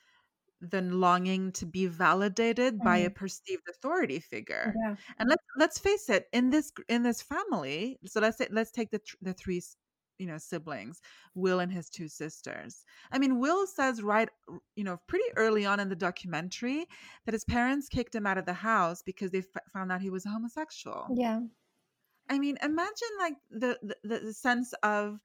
[0.60, 3.14] the longing to be validated by a mm-hmm.
[3.14, 4.96] perceived authority figure Yeah.
[5.18, 8.90] and let's let's face it in this in this family so let's say let's take
[8.90, 9.62] the the three
[10.18, 11.00] you know siblings
[11.34, 14.28] will and his two sisters i mean will says right
[14.74, 16.86] you know pretty early on in the documentary
[17.24, 20.10] that his parents kicked him out of the house because they f- found out he
[20.10, 21.40] was a homosexual Yeah.
[22.28, 25.20] i mean imagine like the, the the sense of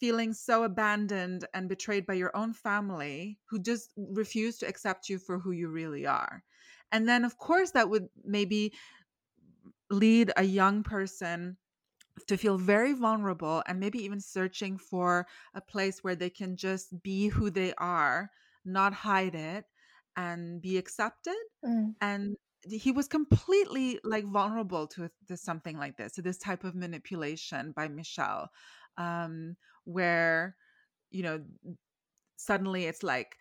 [0.00, 5.18] feeling so abandoned and betrayed by your own family who just refuse to accept you
[5.18, 6.42] for who you really are
[6.90, 8.72] and then of course that would maybe
[9.90, 11.56] lead a young person
[12.26, 17.02] to feel very vulnerable and maybe even searching for a place where they can just
[17.02, 18.30] be who they are,
[18.64, 19.64] not hide it,
[20.16, 21.34] and be accepted.
[21.64, 21.94] Mm.
[22.00, 22.36] And
[22.68, 27.72] he was completely like vulnerable to, to something like this, to this type of manipulation
[27.72, 28.48] by Michel,
[28.98, 30.56] um, where,
[31.10, 31.42] you know,
[32.36, 33.36] suddenly it's like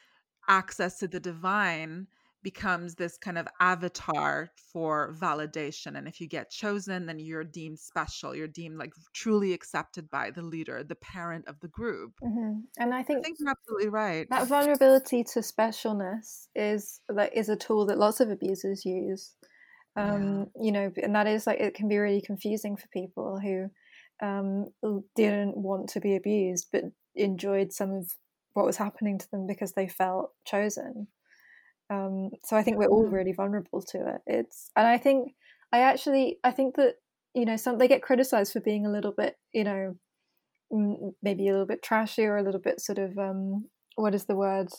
[0.48, 2.08] access to the divine
[2.42, 7.78] becomes this kind of avatar for validation and if you get chosen then you're deemed
[7.78, 12.14] special you're deemed like truly accepted by the leader the parent of the group.
[12.22, 14.28] Hmm And I think, i think you're absolutely right.
[14.30, 19.36] that vulnerability to specialness is like is a tool that lots of abusers use.
[19.96, 23.70] Um you know and that is like it can be really confusing for people who
[24.22, 24.66] um
[25.16, 26.84] didn't want to be abused but
[27.16, 28.12] enjoyed some of
[28.54, 31.08] what was happening to them because they felt chosen.
[31.90, 33.12] Um so i think we're all Mhm.
[33.14, 34.22] really vulnerable to it.
[34.28, 35.34] It's and i think
[35.72, 36.96] i actually i think that
[37.34, 39.96] you know some they get criticized for being a little bit you know
[40.74, 44.26] mm, maybe a little bit trashy or a little bit sort of um what is
[44.26, 44.70] the word?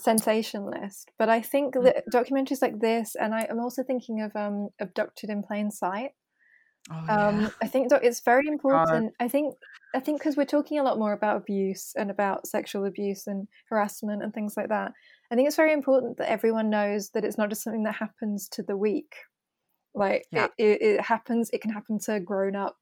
[0.00, 1.10] Sensationalist.
[1.18, 5.28] But i think that documentaries like this and I, i'm also thinking of um abducted
[5.30, 6.12] in plain sight
[6.90, 7.48] oh, um yeah.
[7.62, 9.54] i think doc- it's very important i think
[9.94, 13.48] I think because we're talking a lot more about abuse and about sexual abuse and
[13.68, 14.92] harassment and things like that,
[15.30, 18.48] I think it's very important that everyone knows that it's not just something that happens
[18.50, 19.16] to the weak.
[19.92, 20.46] Like Yeah.
[20.58, 22.76] it, it, it happens, it can happen to grown up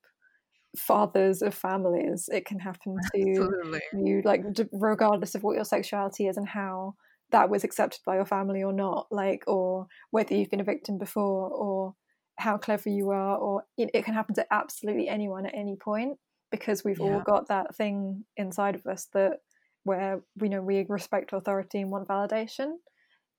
[0.77, 2.29] fathers of families.
[2.31, 3.81] It can happen to Absolutely.
[3.95, 4.43] you, like
[4.73, 6.95] regardless of what your sexuality is and how
[7.31, 10.99] that was accepted by your family or not, like or whether you've been a victim
[10.99, 11.95] before or
[12.39, 16.19] how clever you are, or it, it can happen to absolutely anyone at any point
[16.51, 19.39] because we've all got that thing inside of us that
[19.85, 22.73] where we know we respect authority and want validation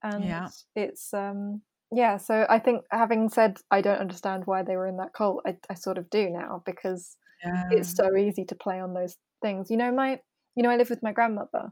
[0.03, 0.47] and Yeah.
[0.75, 4.97] it's um yeah so i think having said i don't understand why they were in
[4.97, 7.63] that cult i, I sort of do now because Yeah.
[7.71, 10.19] it's so easy to play on those things you know my
[10.55, 11.71] you know i live with my grandmother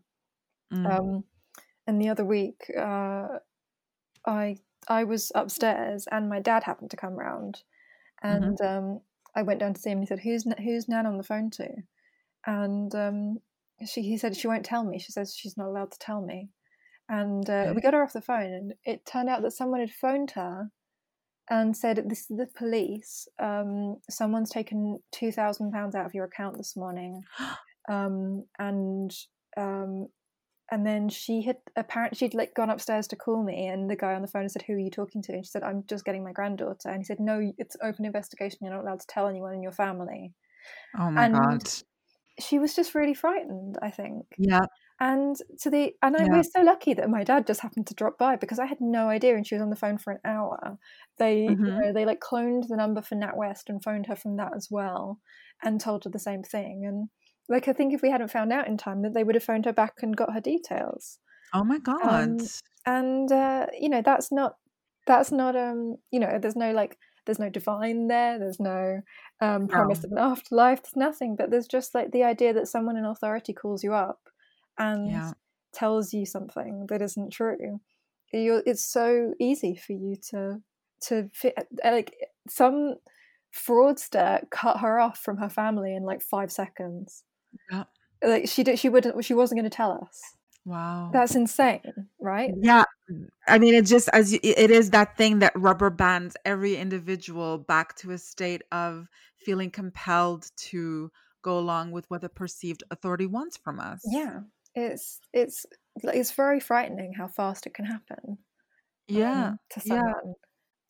[0.73, 0.85] Mm.
[0.85, 1.23] um
[1.87, 3.27] and the other week uh
[4.25, 4.57] i
[4.87, 7.63] i was upstairs and my dad happened to come round
[8.21, 8.99] and um
[9.35, 9.99] i went down to see him.
[9.99, 11.69] And he said who's who's nan on the phone to?
[12.45, 13.37] And um
[13.85, 14.99] she he said she won't tell me.
[14.99, 16.49] She says she's not allowed to tell me.
[17.09, 19.91] And uh, we got her off the phone and it turned out that someone had
[19.91, 20.71] phoned her
[21.49, 23.27] and said this is the police.
[23.39, 27.21] Um someone's taken 2000 pounds out of your account this morning.
[27.89, 29.15] Um and
[29.55, 30.09] um
[30.71, 34.13] and then she had apparently she'd like gone upstairs to call me and the guy
[34.13, 36.23] on the phone said who are you talking to and she said i'm just getting
[36.23, 39.53] my granddaughter and he said no it's open investigation you're not allowed to tell anyone
[39.53, 40.33] in your family
[40.99, 41.63] oh my and god.
[42.39, 44.65] she was just really frightened i think Yeah.
[44.99, 46.37] and to the and I Yeah.
[46.37, 49.09] was so lucky that my dad just happened to drop by because I had no
[49.09, 50.77] idea and she was on the phone for an hour.
[51.19, 51.79] They you Mhm.
[51.81, 55.19] know, they like cloned the number for NatWest and phoned her from that as well
[55.63, 56.85] and told her the same thing.
[56.85, 57.09] And
[57.49, 59.65] like I think if we hadn't found out in time that they would have phoned
[59.65, 61.19] her back and got her details.
[61.53, 62.01] Oh my god.
[62.03, 62.49] Um,
[62.85, 64.57] And uh, you know, that's not
[65.07, 69.01] that's not um you know, there's no like there's no divine there, there's no
[69.41, 70.05] um promise No.
[70.05, 73.53] of an afterlife, there's nothing, but there's just like the idea that someone in authority
[73.53, 74.29] calls you up
[74.77, 75.33] and Yeah.
[75.73, 77.81] tells you something that isn't true.
[78.33, 80.61] You're, it's so easy for you to
[81.01, 82.15] to fit like
[82.49, 82.95] some
[83.53, 87.23] fraudster cut her off from her family in like five seconds.
[87.71, 87.83] Yeah.
[88.23, 90.21] Like she did, she wouldn't, she wasn't going to tell us.
[90.65, 91.11] Wow.
[91.13, 92.51] That's insane, right?
[92.61, 92.83] Yeah.
[93.47, 97.57] I mean, it just as you, it is that thing that rubber bands every individual
[97.57, 99.07] back to a state of
[99.37, 101.09] feeling compelled to
[101.41, 104.01] go along with what the perceived authority wants from us.
[104.03, 104.41] Yeah,
[104.75, 105.65] it's it's
[106.03, 108.37] it's very frightening how fast it can happen.
[109.07, 109.47] Yeah.
[109.47, 109.95] um, to yeah.
[109.95, 110.33] someone.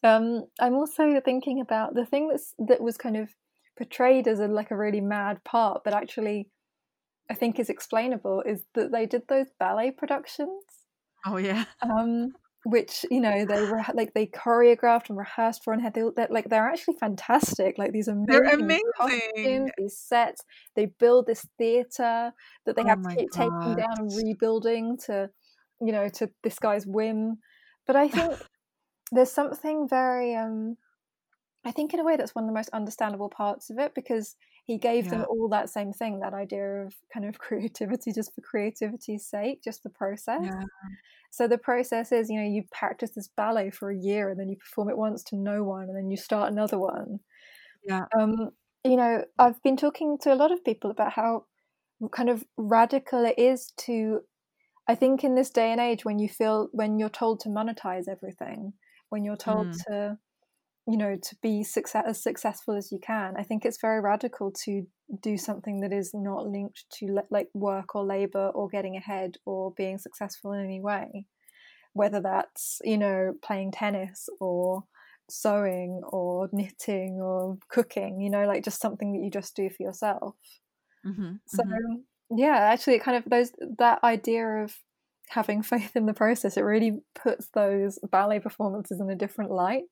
[0.03, 3.30] Um, I'm also thinking about the thing that's that was kind of
[3.78, 6.49] portrayed as a like a really mad part, but actually,
[7.30, 8.41] I think is explainable.
[8.45, 10.63] Is that they did those ballet productions,
[11.25, 11.65] Oh yeah.
[11.82, 16.03] um, which you know they were like they choreographed and rehearsed for and had they,
[16.15, 17.78] they're, like they're actually fantastic.
[17.78, 18.82] Like these amazing, They're amazing.
[18.97, 20.43] costumes, these sets.
[20.75, 22.34] They build this theater
[22.65, 25.30] that they Oh have to keep taking down and rebuilding to,
[25.82, 27.38] you know, to this guy's whim.
[27.86, 28.34] But I think
[29.11, 30.78] there's something very um
[31.65, 34.36] I think in a way that's one of the most understandable parts of it because
[34.68, 38.41] he gave them all that same thing, that idea of kind of creativity just for
[38.41, 40.41] creativity's sake, just the process.
[40.43, 40.63] Yeah.
[41.32, 44.49] So the process is, you know, you practice this ballet for a year and then
[44.49, 47.20] you perform it once to no one and then you start another one.
[47.86, 48.05] Yeah.
[48.20, 48.51] Um,
[48.84, 51.45] you know, I've been talking to a lot of people about how
[52.11, 54.22] kind of radical it is to
[54.89, 58.07] I think in this day and age when you feel when you're told to monetize
[58.07, 58.74] everything,
[59.09, 59.84] when you're told Mm.
[59.88, 60.18] to
[60.88, 64.51] you know to be success as successful as you can, I think it's very radical
[64.63, 64.88] to
[65.21, 69.35] do something that is not linked to le- like work or labor or getting ahead
[69.45, 71.25] or being successful in any way.
[71.93, 74.83] Whether that's, you know, playing tennis or
[75.29, 79.83] sewing or knitting or cooking, you know, like just something that you just do for
[79.83, 80.35] yourself.
[81.05, 81.35] Mm-hmm.
[81.47, 81.63] So
[82.29, 84.75] yeah, actually, it kind of those that idea of
[85.29, 89.83] having faith in the process it really puts those ballet performances in a different light.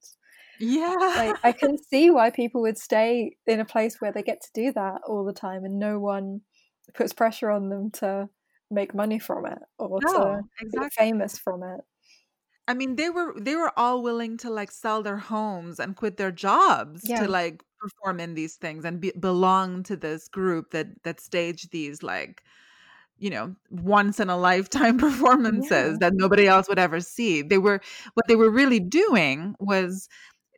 [0.59, 0.95] Yeah.
[1.15, 4.49] Like I can see why people would stay in a place where they get to
[4.53, 6.41] do that all the time, and no one
[6.93, 8.29] puts pressure on them to
[8.71, 10.41] make money from it or to no,
[10.71, 11.81] get famous from it.
[12.67, 16.17] I mean, they were they were all willing to like sell their homes and quit
[16.17, 17.23] their jobs Yeah.
[17.23, 21.69] to like perform in these things and be, belong to this group that that stage
[21.69, 22.43] these like
[23.19, 25.97] you know once in a lifetime performances Yeah.
[25.99, 27.41] that nobody else would ever see.
[27.43, 27.81] They were
[28.15, 30.09] what they were really doing was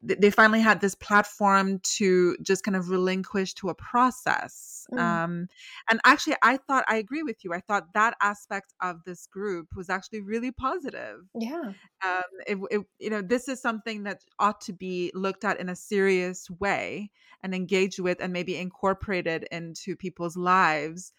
[0.01, 4.99] they finally had this platform to just kind of relinquish to a process mm.
[4.99, 5.47] um,
[5.89, 9.67] and actually i thought i agree with you i thought that aspect of this group
[9.75, 11.71] was actually really positive yeah
[12.05, 15.69] um, it, it, you know this is something that ought to be looked at in
[15.69, 17.09] a serious way
[17.43, 21.13] and engaged with and maybe incorporated into people's lives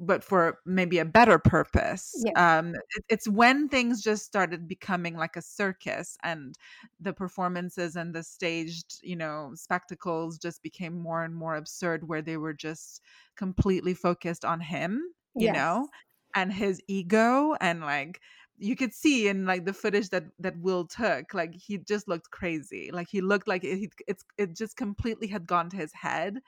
[0.00, 2.12] but for maybe a better purpose.
[2.24, 2.58] Yeah.
[2.58, 6.56] Um, it, it's when things just started becoming like a circus and
[6.98, 12.22] the performances and the staged, you know, spectacles just became more and more absurd, where
[12.22, 13.02] they were just
[13.36, 15.02] completely focused on him,
[15.36, 15.54] you yes.
[15.54, 15.88] know,
[16.34, 18.20] and his ego and like
[18.56, 22.30] you could see in like the footage that that Will took, like he just looked
[22.30, 22.90] crazy.
[22.92, 26.40] Like he looked like it, it's it just completely had gone to his head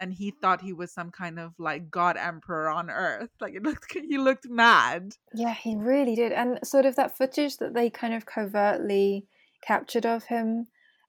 [0.00, 3.30] and he thought he was some kind of like god emperor on earth.
[3.40, 5.12] Like it looked he looked mad.
[5.34, 9.26] Yeah he really did and sort of that footage that they kind of covertly
[9.62, 10.66] captured of him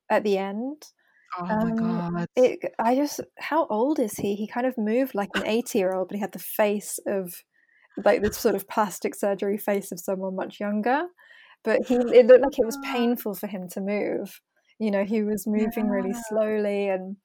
[0.09, 0.81] at the end
[1.37, 2.27] oh um, my god.
[2.35, 4.35] it, i just how old is he?
[4.35, 7.33] He kind of moved like an 80 year old but he had the face of
[8.03, 11.05] like this sort of plastic surgery face of someone much younger
[11.65, 14.39] but he it looked like it was painful for him to move.
[14.79, 15.91] You know he was moving yeah.
[15.91, 17.17] really slowly and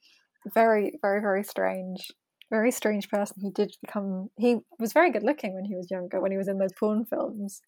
[0.46, 2.10] very, very, very strange.
[2.50, 3.36] Very strange person.
[3.40, 4.28] He did become.
[4.36, 6.20] He was very good looking when he was younger.
[6.20, 7.62] When he was in those porn films.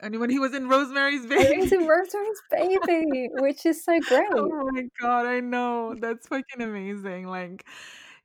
[0.00, 1.54] And when he was in Rosemary's Baby.
[1.54, 4.28] He was in Rosemary's Baby, which is so oh great.
[4.32, 5.94] Oh my god, I know.
[6.00, 7.26] That's fucking amazing.
[7.26, 7.64] Like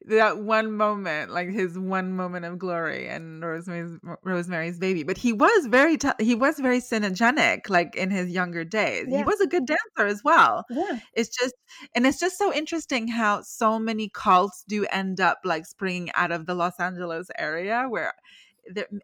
[0.06, 5.04] that one moment, like his one moment of glory and Rosemary's Rosemary's Baby.
[5.04, 9.06] But he was very t- he was very cinegenic, like in his younger days.
[9.10, 9.18] Yeah.
[9.18, 10.66] He was a good dancer as well.
[10.70, 11.56] Yeah, it's just
[11.96, 16.32] and it's just so interesting how so many cults do end up like springing out
[16.32, 18.14] of the Los Angeles area where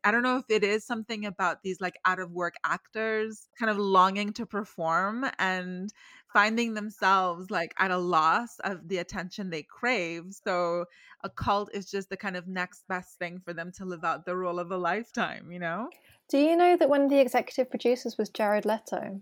[0.03, 3.69] I don't know if it is something about these like out of work actors kind
[3.69, 5.91] of longing to perform and
[6.31, 10.25] finding themselves like at a loss of the attention they crave.
[10.45, 10.85] So
[11.23, 14.25] a cult is just the kind of next best thing for them to live out
[14.25, 15.89] the role of a lifetime, you know?
[16.29, 19.21] Do you know that one of the executive producers was Jared Leto?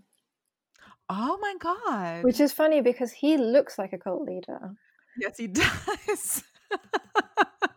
[1.08, 2.24] Oh my god.
[2.24, 4.74] Which is funny because he looks like a cult leader.
[5.18, 6.42] Yes, he does.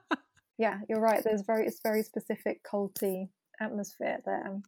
[0.57, 1.23] yeah, you're right.
[1.23, 3.29] There's very it's very specific culty
[3.59, 4.61] atmosphere there.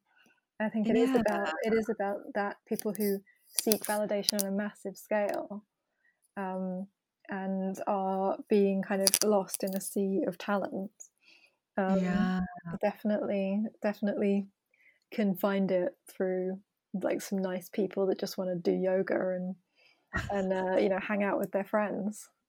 [0.60, 1.04] I think it yeah.
[1.04, 5.64] is about it is about that people who seek validation on a massive scale
[6.36, 6.88] um,
[7.30, 10.92] and are being kind of lost in a sea of talent.
[11.78, 12.42] Um, yeah,
[12.82, 14.48] definitely, definitely
[15.12, 16.60] can find it through
[17.02, 19.56] like some nice people that just want to do yoga and
[20.32, 22.30] and uh, you know hang out with their friends.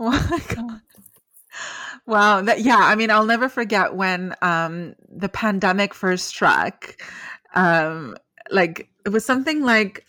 [0.00, 0.80] Oh my god.
[2.08, 6.96] Wow, that, yeah, I mean, I'll never forget when um, the pandemic first struck.
[7.54, 8.16] Um,
[8.50, 10.06] like it was something like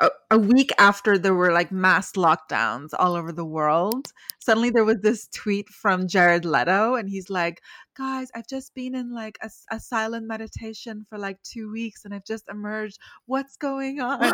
[0.00, 4.84] a, a, week after there were like mass lockdowns all over the world suddenly there
[4.84, 7.60] was this tweet from jared leto and he's like
[7.96, 12.12] guys i've just been in like a, a silent meditation for like two weeks and
[12.14, 12.98] i've just emerged.
[13.26, 14.20] What's going on?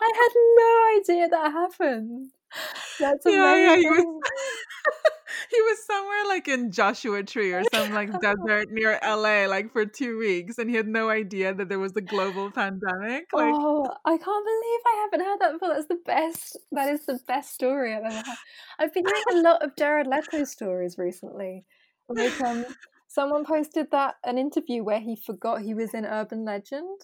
[0.00, 2.30] I had no idea that happened.
[2.98, 4.22] That's amazing yeah, yeah, he was
[5.88, 10.58] somewhere like in Joshua Tree or some like desert near LA, like for two weeks,
[10.58, 13.26] and he had no idea that there was a global pandemic.
[13.32, 15.74] Like, oh, I can't believe I haven't heard that before.
[15.74, 16.58] That's the best.
[16.72, 18.36] That is the best story I've ever had.
[18.78, 21.64] I've been hearing a lot of Jared Leto stories recently.
[22.08, 22.64] Like, um,
[23.08, 27.00] someone posted that an interview where he forgot he was in Urban Legend.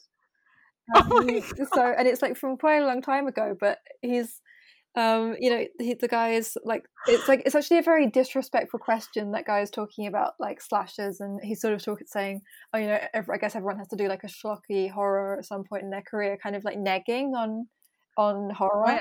[0.94, 1.40] Um, oh
[1.72, 4.42] so, and it's like from quite a long time ago, but he's
[4.96, 8.78] um you know he, the guy is like it's like it's actually a very disrespectful
[8.78, 12.40] question that guy is talking about like slashes and he's sort of talking saying
[12.72, 15.44] oh you know every, i guess everyone has to do like a schlocky horror at
[15.44, 17.66] some point in their career kind of like negging on
[18.16, 18.86] on horror.
[18.86, 18.98] Yeah.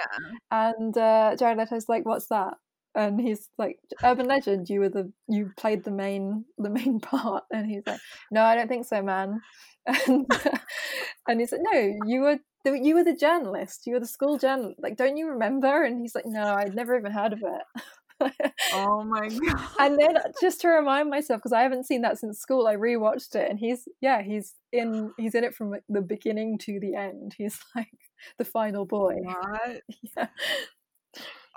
[0.51, 2.55] and uh jared leto's like what's that?
[2.95, 7.43] And he's like urban legend you were the you played the main the main part.
[7.51, 7.99] And he's like
[8.31, 9.41] no i don't think so man.
[10.07, 10.25] And
[11.27, 14.79] and he said no you were you were the journalist you were the school journalist
[14.81, 15.83] like don't you remember?
[15.83, 17.83] And he's like no i'd never even heard of it.
[18.73, 19.67] Oh my god.
[19.79, 22.75] And then uh, just to remind myself because i haven't seen that since school i
[22.75, 26.95] rewatched it and he's yeah he's in he's in it from the beginning to the
[26.95, 27.33] end.
[27.37, 27.89] He's like
[28.37, 29.15] the final boy.
[29.23, 29.81] What?
[30.17, 30.27] yeah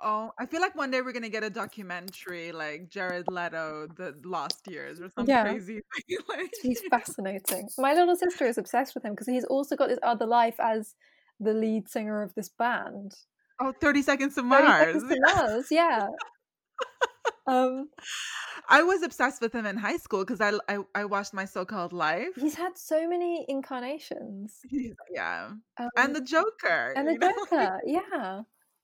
[0.03, 4.15] Oh, I feel like one day we're gonna get a documentary like Jared Leto, the
[4.25, 5.45] last Years, or some yeah.
[5.45, 6.19] crazy thing.
[6.29, 7.69] like, he's fascinating.
[7.79, 10.95] My little sister is obsessed with him because he's also got this other life as
[11.41, 13.15] the lead singer of this band.
[13.59, 14.67] Oh, 30 Seconds to Mars.
[14.67, 16.09] 30 Seconds to Mars, yeah.
[17.47, 17.89] um,
[18.69, 21.93] I was obsessed with him in high school because I, I I watched my so-called
[21.95, 22.29] life.
[22.37, 24.61] he's had so many incarnations.
[25.11, 26.93] yeah, Um, and the Joker.
[26.97, 27.33] and the know?
[27.51, 28.43] Joker, yeah.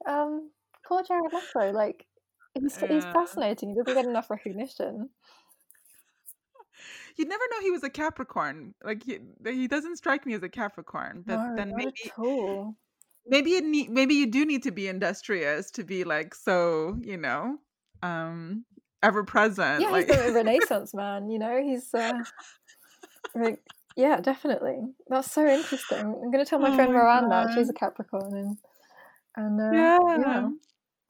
[0.08, 0.50] Um,
[0.86, 2.06] poor Jared Leto, like
[2.54, 3.70] he's he's fascinating.
[3.70, 5.10] He doesn't get enough recognition.
[7.16, 8.74] You'd never know he was a Capricorn.
[8.82, 11.24] Like he he doesn't strike me as a Capricorn.
[11.26, 12.76] But no, then maybe all.
[13.26, 17.16] maybe it need maybe you do need to be industrious to be like so you
[17.16, 17.58] know
[18.02, 18.64] um
[19.02, 19.82] ever present.
[19.82, 21.28] Yeah, like he's a Renaissance man.
[21.28, 22.12] You know, he's uh,
[23.34, 23.60] like,
[23.96, 24.78] yeah, definitely.
[25.08, 25.98] That's so interesting.
[25.98, 27.52] I'm gonna tell my Oh friend my Miranda.
[27.54, 28.56] She's a Capricorn, and
[29.36, 29.98] and uh, yeah.
[30.18, 30.48] yeah,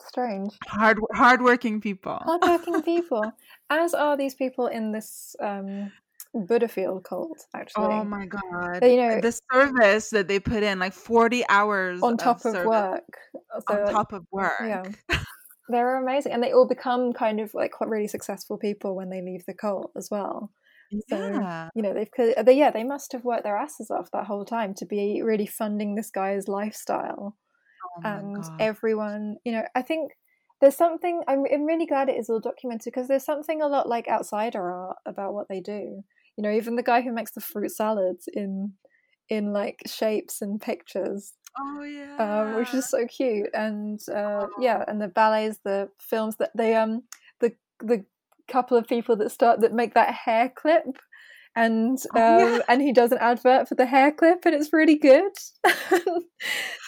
[0.06, 0.50] strange.
[0.66, 2.18] hard hardworking people.
[2.24, 3.32] hardworking people,
[3.70, 5.90] as are these people in this um,
[6.34, 7.46] Buddhafield cult.
[7.54, 8.80] Actually, Oh my god!
[8.80, 12.42] They, you know- the service that they put in, like forty hours on top of,
[12.52, 13.18] service work.
[13.68, 14.60] So, on like, top of work.
[14.60, 14.82] yeah.
[15.68, 19.22] they're amazing, and they all become kind of like quite really successful people when they
[19.22, 20.50] leave the cult as well.
[21.08, 21.70] So, yeah.
[21.74, 24.74] You know, they've they yeah they must have worked their asses off that whole time
[24.74, 27.36] to be really funding this guy's lifestyle.
[27.96, 28.52] Oh and God.
[28.58, 30.12] everyone you know i think
[30.60, 33.88] there's something I'm, I'm really glad it is all documented because there's something a lot
[33.88, 36.02] like outsider art about what they do
[36.36, 38.72] you know even the guy who makes the fruit salads in
[39.28, 42.16] in like shapes and pictures oh yeah.
[42.18, 46.74] um, which is so cute and uh, yeah and the ballets the films that they
[46.74, 47.02] um
[47.40, 48.04] the the
[48.48, 50.98] couple of people that start that make that hair clip
[51.54, 52.62] and um, Oh, yeah.
[52.68, 55.32] and he does an advert for the hair clip and it's really good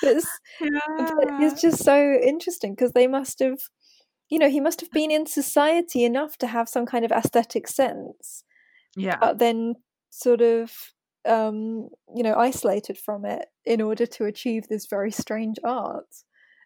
[0.03, 0.29] it's
[0.61, 1.39] yeah.
[1.41, 3.59] it's just so interesting because they must have
[4.31, 7.69] you know he must have been in society enough to have some kind of aesthetic
[7.69, 8.45] sense
[8.97, 9.19] yeah.
[9.21, 9.75] but then
[10.11, 10.73] sort of
[11.27, 16.07] um you know isolated from it in order to achieve this very strange art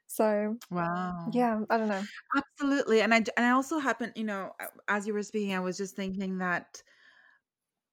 [0.06, 1.28] so wow.
[1.32, 2.02] yeah i don't know
[2.36, 3.02] Absolutely.
[3.02, 4.52] And I and I also happen, you know,
[4.88, 6.82] as you were speaking, I was just thinking that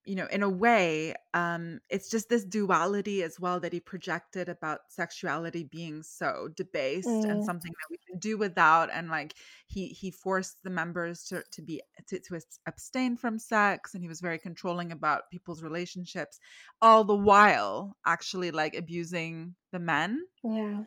[0.06, 4.48] you know, in a way, um it's just this duality as well that he projected
[4.50, 7.46] about sexuality being so debased and Mm.
[7.46, 9.36] something that we can do without and like
[9.68, 14.08] he he forced the members to to be to, to abstain from sex and he
[14.08, 16.40] was very controlling about people's relationships
[16.82, 20.86] all the while actually like abusing the men yeah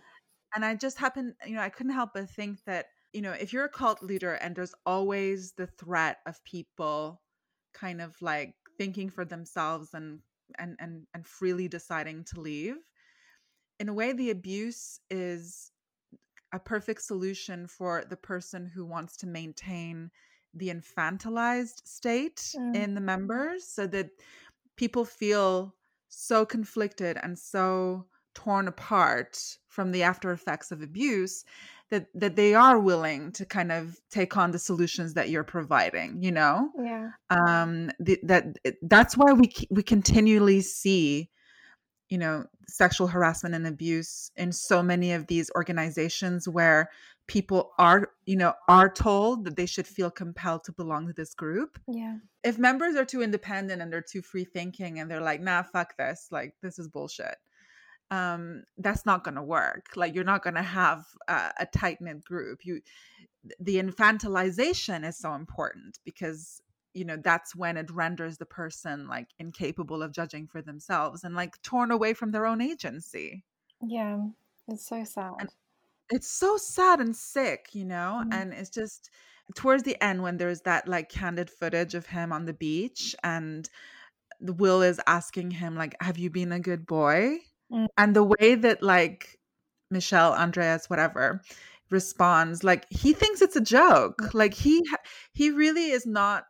[0.55, 3.53] and i just happened you know i couldn't help but think that you know if
[3.53, 7.23] you're a cult leader and there's always the threat of people
[7.75, 10.21] kind of like thinking for themselves and
[10.59, 12.77] and and, and freely deciding to leave
[13.79, 15.71] in a way the abuse is
[16.53, 20.11] a perfect solution for the person who wants to maintain
[20.55, 22.75] the infantilized state Mm.
[22.75, 24.11] in the members so that
[24.77, 25.75] people feel
[26.09, 31.45] so conflicted and so torn apart from the after effects of abuse
[31.91, 36.23] that that they are willing to kind of take on the solutions that you're providing
[36.23, 36.71] you know?
[36.79, 37.11] Yeah.
[37.31, 41.31] Um the, that that's why we we continually see
[42.09, 46.91] you know sexual harassment and abuse in so many of these organizations where
[47.27, 51.35] people are you know are told that they should feel compelled to belong to this
[51.35, 51.79] group.
[51.87, 52.17] Yeah.
[52.45, 55.97] If members are too independent and they're too free thinking and they're like nah fuck
[55.97, 56.29] this.
[56.31, 57.37] Like this is bullshit
[58.11, 59.87] um that's not going to work.
[59.97, 62.65] Like you're not going to have a, a tight knit group.
[62.65, 62.81] You
[63.61, 66.61] the infantilization is so important because
[66.95, 71.35] you know that's when it renders the person like incapable of judging for themselves and
[71.35, 73.45] like torn away from their own agency.
[73.83, 74.29] Yeah
[74.69, 75.49] it's so sad.
[76.11, 78.25] it's so sad and sick you know?
[78.25, 78.33] Mhm.
[78.33, 79.11] and it's just
[79.55, 83.69] towards the end when there's that like candid footage of him on the beach and
[84.41, 87.39] will is asking him like have you been a good boy
[87.73, 87.87] Mm.
[87.97, 89.39] and the way that like
[89.91, 91.43] Michel andreas whatever
[91.91, 94.83] responds like he thinks it's a joke like he
[95.33, 96.45] he really is not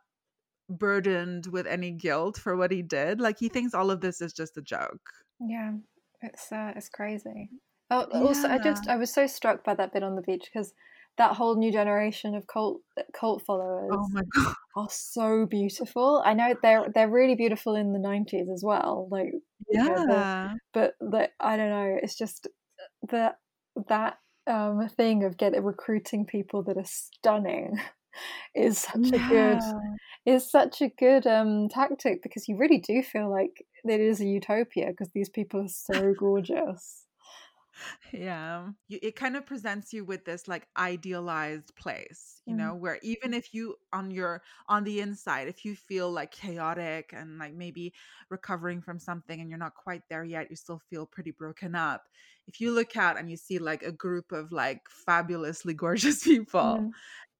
[0.69, 4.33] burdened with any guilt for what he did like he thinks all of this is
[4.33, 5.73] just a joke Yeah,
[6.21, 7.49] it's uh, it's crazy.
[7.89, 10.73] Oh, also, I just I was so struck by that bit on the beach because
[11.17, 12.81] that whole new generation of cult
[13.13, 16.21] cult followers oh my god are so beautiful.
[16.25, 19.07] I know they're they're really beautiful in the nineties as well.
[19.11, 20.37] Like, you know, the- yeah
[20.73, 22.47] but like I don't know, it's just
[23.09, 23.39] that
[23.87, 27.79] that um thing of getting recruiting people that are stunning
[28.55, 29.59] is such a good
[30.25, 34.25] is such a good um tactic because you really do feel like it is a
[34.25, 37.05] utopia because these people are so gorgeous.
[38.13, 42.55] Yeah you, it kind of presents you with this like idealized place you Mm.
[42.55, 47.11] know where even if you on your on the inside if you feel like chaotic
[47.13, 47.93] and like maybe
[48.29, 52.05] recovering from something and you're not quite there yet you still feel pretty broken up
[52.47, 56.87] if you look out and you see like a group of like fabulously gorgeous people
[56.87, 56.93] Mm.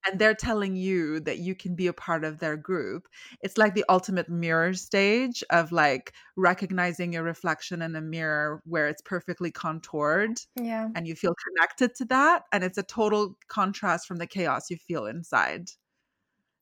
[0.06, 3.08] And they're telling you that you can be a part of their group
[3.42, 8.88] it's like the ultimate mirror stage of like recognizing your reflection in a mirror where
[8.88, 10.88] it's perfectly contoured Yeah.
[10.96, 14.78] and you feel connected to that and it's a total contrast from the chaos you
[14.78, 15.70] feel inside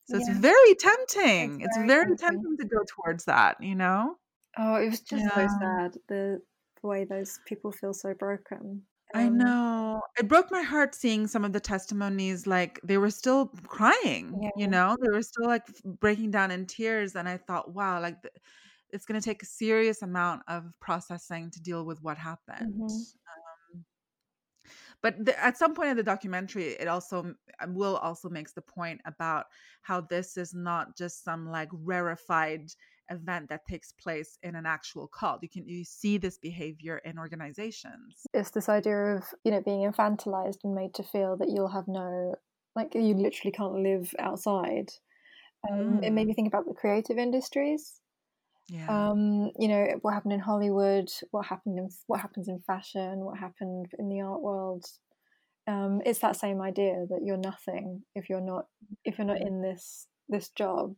[0.04, 2.16] so it's very tempting it's, very very, tempting.
[2.16, 4.16] tempting to go towards that you know
[4.56, 6.42] Oh, it was just so sad the,
[6.80, 8.82] the way those people feel so broken.
[9.14, 10.02] I Um, know.
[10.18, 12.46] It broke my heart seeing some of the testimonies.
[12.46, 14.50] Like they were still crying, Yeah.
[14.54, 17.16] you know, they were still like breaking down in tears.
[17.16, 18.34] And I thought, wow, like th-
[18.90, 22.80] it's going to take a serious amount of processing to deal with what happened.
[22.80, 22.88] Mhm.
[23.74, 23.84] Um,
[25.00, 28.62] but the, at some point in the documentary, it also uh, will also makes the
[28.62, 29.46] point about
[29.82, 32.70] how this is not just some like rarefied
[33.10, 35.42] event that takes place in an actual cult.
[35.42, 38.26] You can you see this behavior in organizations.
[38.34, 41.88] It's this idea of, you know, being infantilized and made to feel that you'll have
[41.88, 42.34] no,
[42.76, 44.90] like, you literally can't live outside.
[45.70, 46.28] Um, It made Mm.
[46.28, 48.00] me think about the creative industries.
[48.68, 48.86] Yeah.
[49.10, 53.38] um, you know what happened in Hollywood, what happened in what happens in fashion, what
[53.38, 54.84] happened in the art world.
[55.66, 58.66] Um, it's that same idea that you're nothing if you're not
[59.04, 60.94] if you're not in this this job.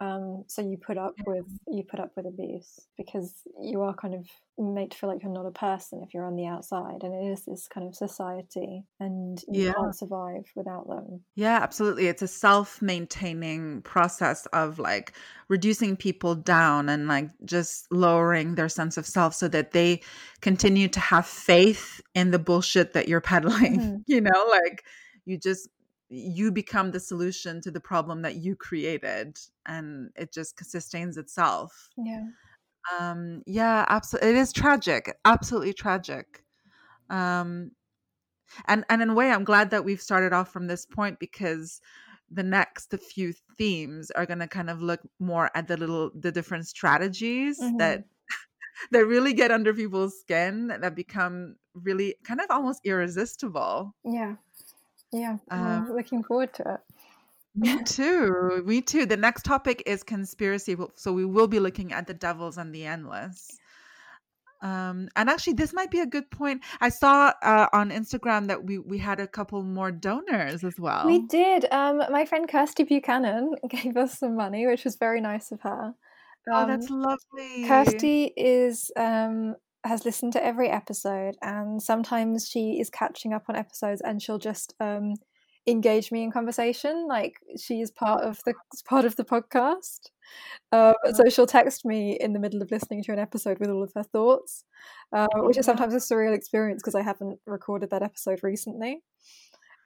[0.00, 4.14] Um, so you put up with you put up with abuse because you are kind
[4.14, 4.26] of
[4.58, 7.30] made to feel like you're not a person if you're on the outside, and it
[7.32, 9.72] is this kind of society, and you Yeah.
[9.76, 11.24] can't survive without them.
[11.34, 12.08] Yeah, absolutely.
[12.08, 15.12] It's a self-maintaining process of like
[15.48, 20.02] reducing people down and like just lowering their sense of self so that they
[20.42, 23.80] continue to have faith in the bullshit that you're peddling.
[23.80, 24.02] Mhm.
[24.06, 24.84] You know, like
[25.24, 25.68] you just
[26.12, 31.90] you become the solution to the problem that you created and it just sustains itself.
[31.96, 32.32] Yeah.
[32.98, 34.30] Um yeah, absolutely.
[34.30, 35.18] It is tragic.
[35.24, 36.44] Absolutely tragic.
[37.10, 37.72] Um
[38.66, 41.80] and and in a way i'm glad that we've started off from this point because
[42.30, 46.32] the next few themes are going to kind of look more at the little the
[46.32, 48.04] different strategies that
[48.92, 54.36] that really get under people's skin that become really kind of almost irresistible Yeah.
[55.12, 55.36] Yeah.
[55.50, 56.80] Um, looking forward to it.
[57.54, 62.06] me too me too the next topic is conspiracy so we will be looking at
[62.06, 63.58] the devils and the endless
[64.62, 68.64] um and actually this might be a good point i saw uh, on instagram that
[68.64, 71.66] we we had a couple more donors as well We did.
[71.70, 75.94] Um, my friend Kirsty Buchanan gave us some money, which was very nice of her.
[76.50, 82.80] oh that's Um, lovely Kirsty is um, has listened to every episode, and sometimes she
[82.80, 85.14] is catching up on episodes, and she'll just um,
[85.66, 87.06] engage me in conversation.
[87.08, 88.54] Like she is part of the
[88.84, 90.10] part of the podcast.
[90.72, 93.82] Um, so she'll text me in the middle of listening to an episode with all
[93.82, 94.64] of her thoughts,
[95.12, 99.02] uh, which is sometimes a surreal experience because I haven't recorded that episode recently.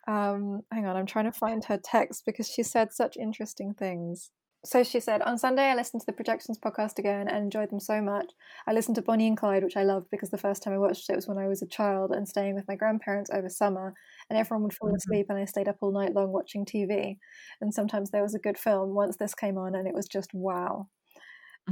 [0.09, 4.31] Um, hang on, I'm trying to find her text because she said such interesting things.
[4.67, 7.79] So she said, On Sunday, I listened to the Projections podcast again and enjoyed them
[7.79, 8.27] so much.
[8.67, 11.09] I listened to Bonnie and Clyde, which I loved because the first time I watched
[11.09, 13.95] it was when I was a child and staying with my grandparents over summer,
[14.29, 14.97] and everyone would fall Mhm.
[14.97, 17.19] asleep, and I stayed up all night long watching TV.
[17.61, 18.95] And sometimes there was a good film.
[18.95, 20.89] Once this came on, and it was just wow.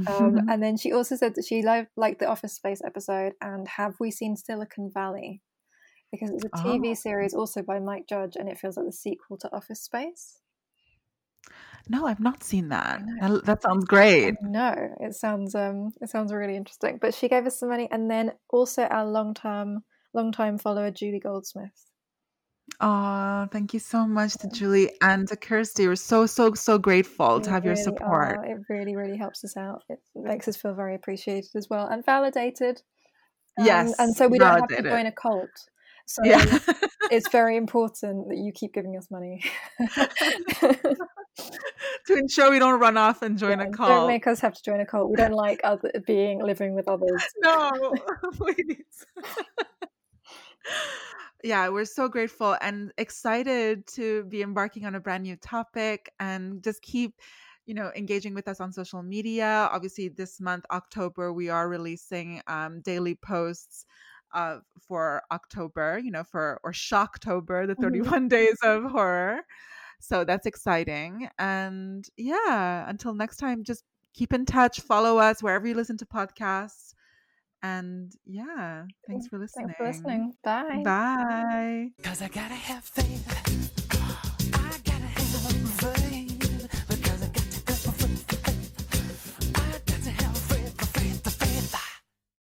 [0.07, 3.67] Um, and then she also said that she li- liked the Office Space episode and
[3.67, 5.41] Have We Seen Silicon Valley?
[6.11, 6.93] Because it's a TV Oh.
[6.93, 10.39] series also by Mike Judge and it feels like the sequel to Office Space.
[11.87, 16.33] No i've not seen that that, that sounds great No, it sounds um it sounds
[16.33, 16.97] really interesting.
[16.99, 20.91] But she gave us some money and then also our long term long time follower
[20.91, 21.85] Julie Goldsmith.
[22.81, 27.39] oh thank you so much to julie and to kirsty we're so so so grateful
[27.39, 28.45] to We have your support are.
[28.45, 29.83] It really, really helps us out.
[29.89, 32.81] It makes us feel very appreciated as well and validated.
[33.59, 35.49] Um, yes and so we don't have to join a cult.
[36.05, 36.59] So yeah
[37.11, 39.43] it's very important that you keep giving us money.
[42.07, 43.89] to ensure we don't run off and join Yeah, a cult.
[43.89, 45.09] Don't make us have to join a cult.
[45.09, 47.21] We don't like other being living with others.
[47.41, 47.93] no
[48.33, 49.05] please
[51.43, 56.63] yeah we're so grateful and excited to be embarking on a brand new topic and
[56.63, 57.13] just keep
[57.67, 62.41] you know engaging with us on social media obviously this month october we are releasing
[62.47, 63.85] um, daily posts
[64.35, 64.57] uh,
[64.87, 67.81] for october you know for or shocktober the Mhm.
[67.81, 69.41] 31 days of horror
[69.99, 73.83] so that's exciting and yeah until next time just
[74.13, 76.93] keep in touch follow us wherever you listen to podcasts
[77.63, 80.33] and yeah thanks for listening Thanks for listening.
[80.43, 80.81] Bye.
[80.83, 83.61] bye Cause I gotta have faith.